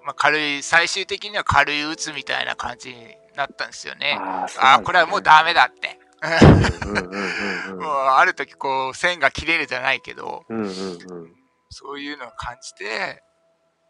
[0.05, 4.16] まあ軽い、最終的には軽い鬱みたいな感じになったんですよね。
[4.21, 5.99] あ、ね、あ、これはもうダメだって。
[6.23, 10.68] もうある時こう線が切れるじゃないけど、うんうんうん、
[11.71, 13.23] そういうのを感じて、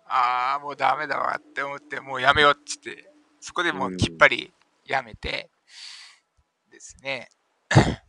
[0.07, 3.11] ああ、もうダメだわって思って、もうやめようって言って、
[3.41, 4.53] そこでもうきっぱり
[4.87, 5.51] やめて、
[6.70, 7.28] ですね。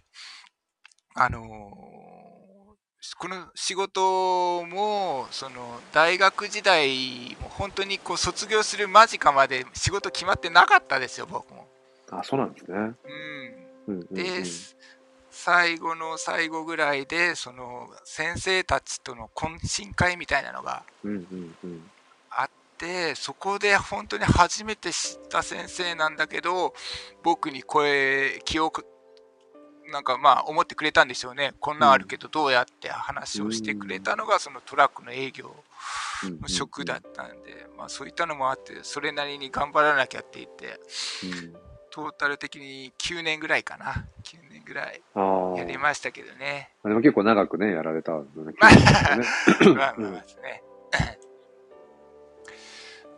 [1.14, 11.68] あのー、この仕事も、その、大学時代、も本当にこう、卒業する間近まで仕事決まってなかったですよ、僕も。
[12.12, 12.78] あ、そうなんですね。
[12.78, 13.61] うん。
[13.88, 14.44] で、
[15.30, 20.84] 最後の最後ぐらいで、その、先生たちとの懇親会みたいなのが
[22.30, 26.74] あって、そこで本当に初めて知った先生なんだけど、
[27.24, 28.86] 僕に声、記憶、
[29.92, 31.54] なんかまあ思ってくれたんでしょうね。
[31.60, 35.54] こんなんあるけどどうやって話をしてくれたのがそのトラックの営業
[36.24, 40.80] の職だったんで、まあそういったのもあって、それなりに頑張らなきゃって言って、
[41.92, 44.08] トータル的に9年ぐらいかな。
[44.24, 45.02] 9年ぐらい
[45.58, 46.72] やりましたけどね。
[46.84, 48.54] でも結構長くね、やられたんだね。
[49.76, 50.64] まあまあですね。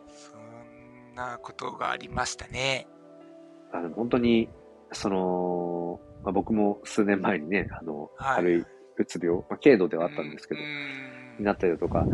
[0.08, 2.88] そんなことがありましたね。
[3.72, 4.48] あの本当に、
[4.92, 8.64] その、まあ、僕も数年前にね、あの、はい、軽い
[8.96, 10.60] うつ病、まあ、軽度ではあったんですけど、
[11.38, 12.08] になったりだとか、やっ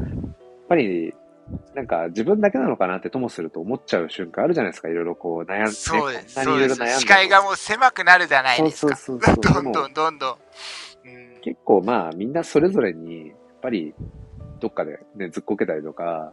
[0.68, 1.14] ぱり、
[1.74, 4.88] なんか自分だけなのかなってともすると思っちゃう瞬間あるじゃないですか。
[4.88, 6.42] いろいろこう悩んで、そうです。
[6.42, 7.00] そうです。
[7.00, 8.96] 視界がもう狭くなるじゃないですか。
[8.96, 10.36] そうそうそうどんどんどんどん。
[11.42, 13.94] 結構まあみんなそれぞれに、やっぱり
[14.58, 16.32] どっかでね、ずっこけたりとか、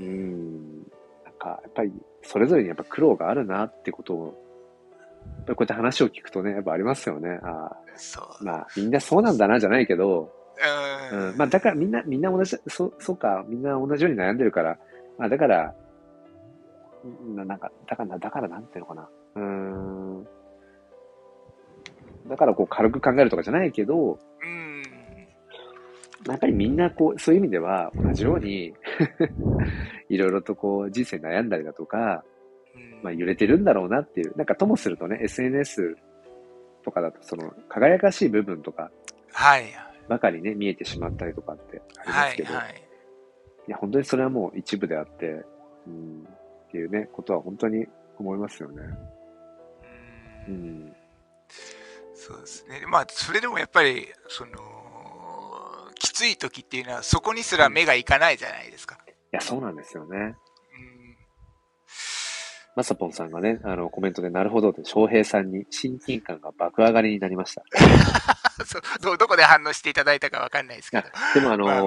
[0.00, 0.82] うん。
[1.24, 1.92] なんかやっぱり
[2.22, 4.34] それぞれにやっぱ苦労があるなってことを、こ
[5.48, 7.40] うやって話を聞くとね、やっぱありますよね。
[7.42, 7.76] ああ。
[8.40, 10.32] まあみんなそうなんだなじゃないけど、
[11.12, 14.78] うん、まあだからみんな、みんな同じ、そ、そうか、みんな同じように悩んでるから、
[15.18, 15.74] まあだから、
[17.34, 19.08] ななんか、だから、だからなんていうのかな。
[19.36, 20.24] うん。
[22.28, 24.82] だからこう軽く考えるとかじゃないけど、うん。
[26.26, 28.72] やっぱりみんなこう、そういう意味では同じように
[30.08, 32.24] いろいろとこう人生悩んだりだとか、
[33.02, 35.96] まあ揺れてるんだろうなっていう、なんかともするとね、SNS
[36.84, 38.90] とかだとその輝かしい部分とか、
[39.32, 39.64] はい。
[40.08, 42.82] ばかりね、見えてしまったりとかってありますけど、はいはい、
[43.68, 45.44] いや、本当にそれはもう一部であって、
[45.86, 46.26] うん、
[46.68, 47.86] っていうね、ことは本当に
[48.18, 48.82] 思いますよね。
[50.48, 50.54] うん。
[50.54, 50.92] うん、
[52.14, 52.82] そうですね。
[52.88, 54.52] まあ、それでもやっぱり、その、
[55.94, 58.98] きつい時っていうのは、そこにすら目がいかないじゃないですか。
[59.06, 60.36] いや、そうなんですよね。
[62.74, 67.62] まさぽんさんがね、あの、コメントで、なるほどで、翔平さんに親近感が爆上がりになりました。
[69.02, 71.04] ど どこで反応していただいたかわかんないですけど。
[71.34, 71.84] でもあのー、まあ、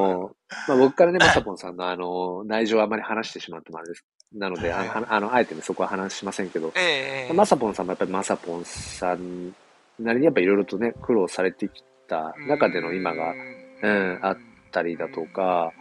[0.69, 4.05] まあ、僕からね、まさぽんさんのあの、内情はあまり話してしまってもあれです。
[4.33, 9.53] なので、あの、あのあえてね、そこは話しませんけど、えー、まさぽんさんもやっぱりまさぽんさん
[9.99, 13.33] なりにやっぱいろいろとね、苦労されてきた中での今が、
[13.81, 14.37] うん、あっ
[14.71, 15.71] たりだとか、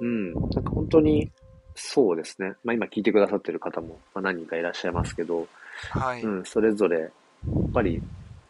[0.00, 1.30] うん、なんか本当に、
[1.74, 2.54] そうですね。
[2.62, 5.48] まあ今聞いてくださってる方も、まあ、何人かいらっしゃいますけど、
[5.90, 6.22] はい。
[6.22, 7.10] うん、それぞれ、やっ
[7.72, 8.00] ぱり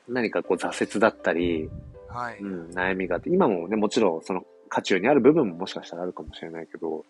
[0.09, 1.70] 何かこう挫折だったり、
[2.14, 2.38] はい。
[2.38, 7.04] うん、悩みがあって、今もね、もちろんその渦中にある部分ももしかしたらあるかもしれないけど、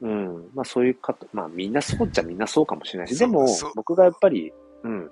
[0.00, 5.10] うん、まあそういう方、まあみんなそうっちゃみんなそうかもしれないし、でも僕がやっぱり、うん、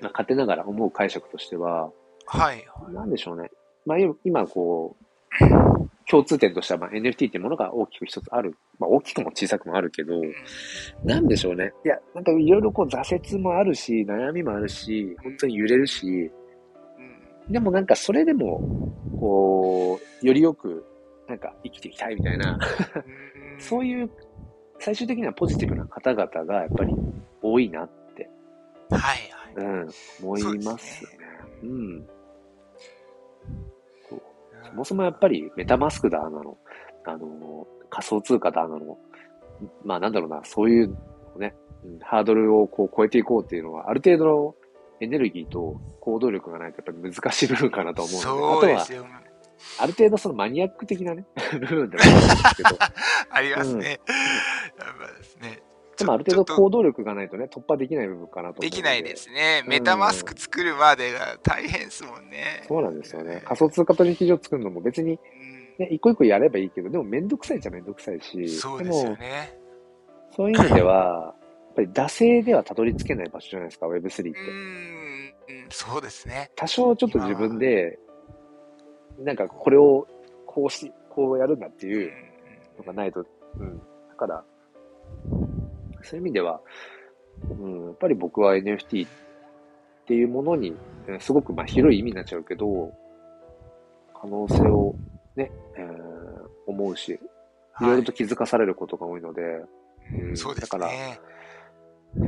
[0.00, 1.90] まあ、勝手ながら思う解釈としては、
[2.26, 2.66] はい。
[2.92, 3.50] なんでしょうね。
[3.86, 5.04] まあ今こう、
[6.08, 8.56] 共通点としては、まあ、NFT っていうものが大きく一つある。
[8.78, 10.14] まあ、大きくも小さくもあるけど、
[11.04, 11.72] なんでしょうね。
[11.84, 16.30] いや、なんかいろいろこう挫折もあるし、悩みもあるし、本当に揺れるし、
[17.50, 20.84] でもなんかそれでも、こう、よりよく、
[21.26, 22.58] なんか生きていきたいみたいな
[23.58, 24.10] そういう、
[24.78, 26.94] 最終的にはポジティブな方々がやっぱり
[27.42, 28.30] 多いなって。
[28.90, 29.00] はい
[29.56, 29.64] はい。
[29.64, 29.88] うん、
[30.22, 31.10] 思いますね。
[31.62, 32.08] うねうん。
[34.64, 36.56] そもそもやっぱりメタマスクだなの、
[37.04, 38.98] あの、仮想通貨だなの、
[39.84, 40.96] まあなんだろうな、そういう
[41.38, 41.54] ね、
[42.02, 44.54] ハードルをこう超えていこうっていうのは、ある程度の
[45.00, 49.06] エネルギーと行動力がないとやっぱり難しい部分かなと思うので、あとは、
[49.80, 52.68] ある程度そのマニアック的なね、部分でもあるんですけど。
[53.30, 54.00] ありますね。
[54.06, 55.62] うん、やっぱですね。
[55.98, 59.64] でもある程度行動力がないとね、突破できない部分かなとできないですね。
[59.66, 62.62] メタマスク作るまでが大変ですもんね。
[62.68, 63.42] そうなんですよね。
[63.44, 65.18] 仮想通貨取引所作るのも別に、
[65.78, 68.48] ね、一個一個やればいいけど、でもめんどくさいじゃめんどくさいし。
[68.48, 69.58] そうですよね。
[70.36, 71.34] そういう意味では、
[71.78, 74.30] ぱり惰性ではたどり着けない場所じゃないですか、Web3 って。
[74.30, 75.34] うん、
[75.70, 76.50] そうですね。
[76.56, 77.98] 多少ちょっと自分で、
[79.20, 80.06] なんかこれを
[80.46, 82.12] こうし、こうやるんだっていう
[82.78, 83.24] のがないと、
[83.58, 83.78] うん。
[84.08, 84.44] だから、
[86.02, 86.60] そういう意味では、
[87.48, 89.10] うん、やっぱり僕は NFT っ
[90.06, 90.76] ていうものに、
[91.20, 92.92] すごくまあ広い意味になっちゃうけど、
[94.20, 94.96] 可能性を
[95.36, 97.20] ね、えー、思うし、い
[97.80, 99.42] ろいろと気づかされることが多いので、
[100.12, 100.78] うん、そうですね。
[100.78, 100.90] だから、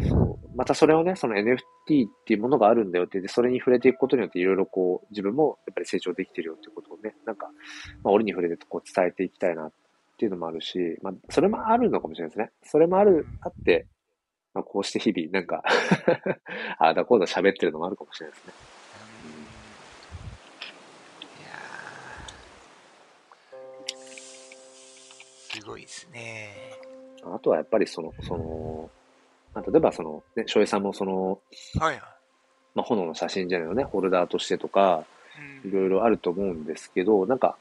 [0.09, 0.57] そう。
[0.57, 1.62] またそれをね、その NFT っ
[2.26, 7.49] ていうものがあるんだよって、で、それに触れていくことによっていろいろこう、自分もやっぱり成長できてるよっていうことをね、なんか、
[8.03, 9.72] まあ、折に触れてこう伝えていきたいなっ
[10.18, 12.51] ていうのもあるし、まあ、それもあるのかもしれないですね。
[12.62, 13.87] それもある、あって、
[14.53, 15.62] まあ、こうして日々、なんか
[16.78, 18.53] ああだこうだ喋ってるのもあるかもしれないですね。
[25.53, 26.55] すごいですね。
[27.22, 28.91] あとはやっぱりその、その、
[29.55, 31.40] まあ、例えばその、ね、翔平さんもその、
[31.78, 32.01] はい。
[32.74, 35.05] まあ、炎の写真じゃないのね、ホルダーとしてとか、
[35.64, 37.57] いろいろあると思うんですけど、なんか、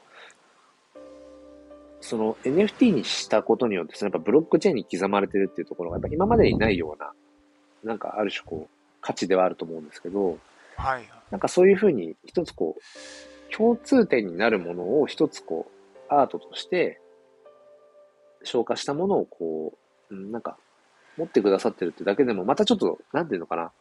[2.00, 7.12] その NFT にしたことによって、そのやっぱブロックチェーンに刻まれてるっていうところが、やっぱ今までにないような、
[7.84, 10.38] なんかある種こう、価値ではあると思うんですけど、
[10.76, 11.08] はい。
[11.30, 17.00] なんかそういうふうに一つこう、共通点になるものを一つこう、アートとして
[18.42, 19.74] 消化したものをこ
[20.10, 20.56] う、うん、なんか
[21.16, 23.72] 持ってくださってるってだけでも、またちょっと、なんていうのかな、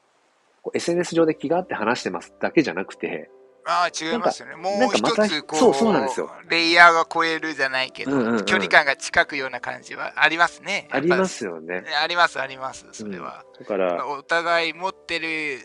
[0.74, 3.30] SNS 上で気があって話してますだけじゃなくて、
[3.66, 4.56] ああ、違いますよね。
[4.56, 6.32] もう一つ、こう、そうそうなんですよ。
[6.50, 10.88] レイヤーが超えるじゃないけど、うんうんうん、距離感が近くような感じはありますね。
[10.92, 11.84] ありますよね。
[12.02, 13.44] あります、あります、それは。
[13.54, 15.60] うん、だから、お互い持ってる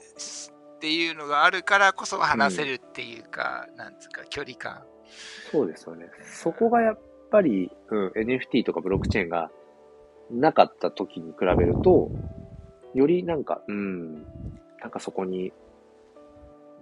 [0.77, 4.83] っていうのがあるからこそ話せるっていうか、うん、なんつうか、距離感。
[5.51, 6.11] そうですよね。
[6.25, 6.99] そこがやっ
[7.31, 9.51] ぱり、うん、NFT とかブロックチェーンが
[10.41, 12.11] なかった時に比べると、
[12.95, 14.22] よりなんか、うん、
[14.80, 15.53] なんかそこに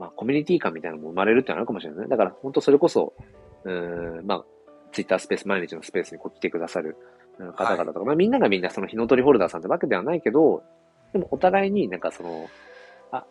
[0.02, 2.08] まあ、コミュニティ感みたいなのも生まれるってのあるかもしれないね。
[2.08, 3.14] だから、本当それこそ、
[3.64, 4.44] うん、まあ、
[4.90, 6.96] ツイッタースペース、毎日のスペースにこう来てくださる
[7.56, 10.64] 方々とか、はい、まあ、みんながみんなその日の鳥ホルダーさんってわけではないけど、
[11.12, 12.50] でもお互いになんかその、
[13.12, 13.24] あ、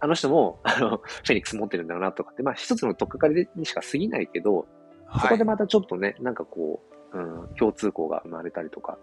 [0.00, 4.66] あの人も、あの、フェニックス持ってるんだろうなとかって、まあ一つのとっかかりにしか過ぎないけど、
[5.22, 8.98] そこでまたちょっとね、なんかこう、うん、共通項が生まれたりとか、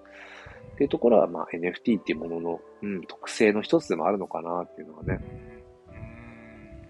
[0.74, 5.20] っていうところは、まあ NFT っていうものの、うん、特性の一つでもあるのかなっていうのはね、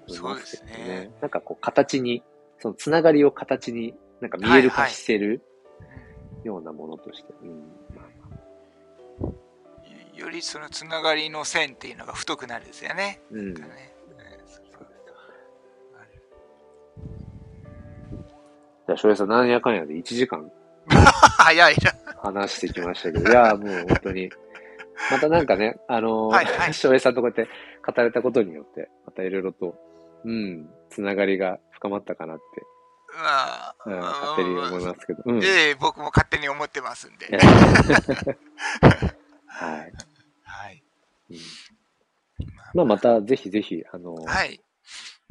[0.07, 1.11] そうですね。
[1.21, 2.23] なんかこう形に、
[2.59, 5.41] そのつながりを形になんか見える化してる
[6.43, 7.33] ようなものとして。
[10.15, 13.21] よりそのつながりの線っていうのが太くなるんですよね。
[13.31, 13.55] うん。
[13.55, 20.51] じゃあ、翔平さん、何やかんやで1時間
[21.37, 22.02] 早いな。
[22.23, 24.29] 話してきましたけど、いや、もう本当に、
[25.11, 27.53] またなんかね、あのー、はいはい、翔平さんとこうやって
[27.85, 29.75] 語れたことによって、またいろいろと
[30.25, 32.43] うん、つながりが深まったかなって。
[33.15, 35.21] まあ、うん、勝手に思いますけど。
[35.25, 37.37] うん、ええ僕も勝手に思ってますんで。
[39.47, 39.93] はい。
[40.43, 40.83] はい。
[41.29, 41.37] うん、
[42.73, 44.59] まあ、またぜひぜひ、あのはい。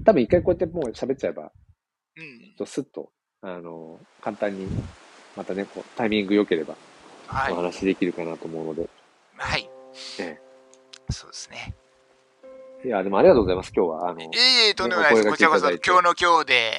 [0.04, 1.50] 多分一回こうやってもう喋っちゃえば、
[2.16, 2.54] うん。
[2.56, 4.68] とスッと、あの簡単に、
[5.36, 6.74] またね、こう、タイミング良ければ、
[7.26, 7.52] はい。
[7.52, 8.88] お話できるかなと思うので。
[9.36, 9.68] はい。
[10.18, 10.40] ええ。
[11.10, 11.74] そうですね。
[12.84, 14.10] いや、でもありがとうございます、今日は。
[14.10, 15.30] あの、いえいえ、とんでもないです。
[15.30, 16.72] こちらこそ、今日の今日で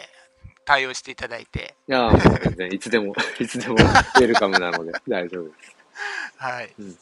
[0.65, 1.75] 対応していただいて。
[1.87, 2.11] いや、
[2.43, 5.75] 全然、いつでも、いつでもウェルカムなので、 大丈夫です。
[6.37, 6.73] はい。
[6.77, 6.97] うん、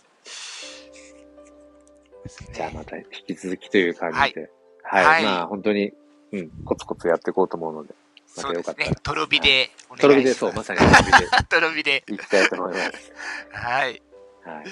[2.54, 4.50] じゃあまた引き続きという感じで。
[4.84, 5.06] はい。
[5.06, 5.92] はい、まあ、本当に、
[6.32, 7.96] うん、コツコツやっていこうと思うので。
[8.38, 8.90] またよかったら。
[8.90, 10.02] ね、トロビでお願いします。
[10.02, 11.44] トロビで、そう、まさにトロビで。
[11.50, 12.04] トロビで。
[12.08, 13.14] 行きたいと思います。
[13.52, 14.02] はい。
[14.44, 14.66] はい。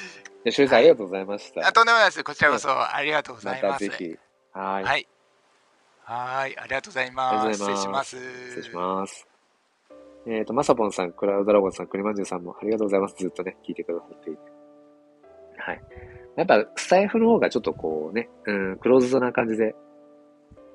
[0.43, 1.67] で、しゅうさん、ありがとうございました。
[1.67, 2.23] あとんでもないです。
[2.23, 3.85] こちらこそ、ありがとうございます。
[3.85, 4.17] またぜひ。
[4.53, 4.83] はい。
[4.83, 5.07] はい。
[6.03, 6.57] はい。
[6.57, 7.59] ありがとうございます。
[7.59, 8.17] 失礼します。
[8.17, 9.27] 失礼します。
[10.25, 13.15] えっ、ー、と、まさぽんさん、クラウドラゴンさん、クリマンジュさんもありがとうございます。
[13.17, 14.39] ずっとね、聞いてくださっていて。
[15.57, 15.81] はい。
[16.35, 19.75] やっぱ、スタイフの方がちょっとこうね、うん、クローズドな感じで、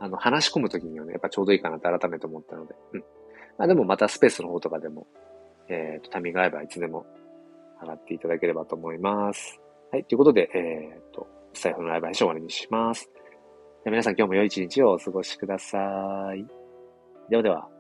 [0.01, 3.01] あの、話し込むときにはね、やっぱちょうどいいかなって改めて思ったので、うん。
[3.59, 5.07] まあでもまたスペースの方とかでも、
[5.69, 7.07] えっ、ー、と、タイミング合えばいつでも
[7.81, 9.61] 上がっていただければと思います。
[9.93, 10.05] はい。
[10.05, 13.11] ということで、えっ、ー、と、スタイフのライブ配信終わりにします。
[13.85, 15.79] 皆さん今日も良い一日をお過ごしくださ
[16.35, 16.47] い。
[17.29, 17.74] ではでは。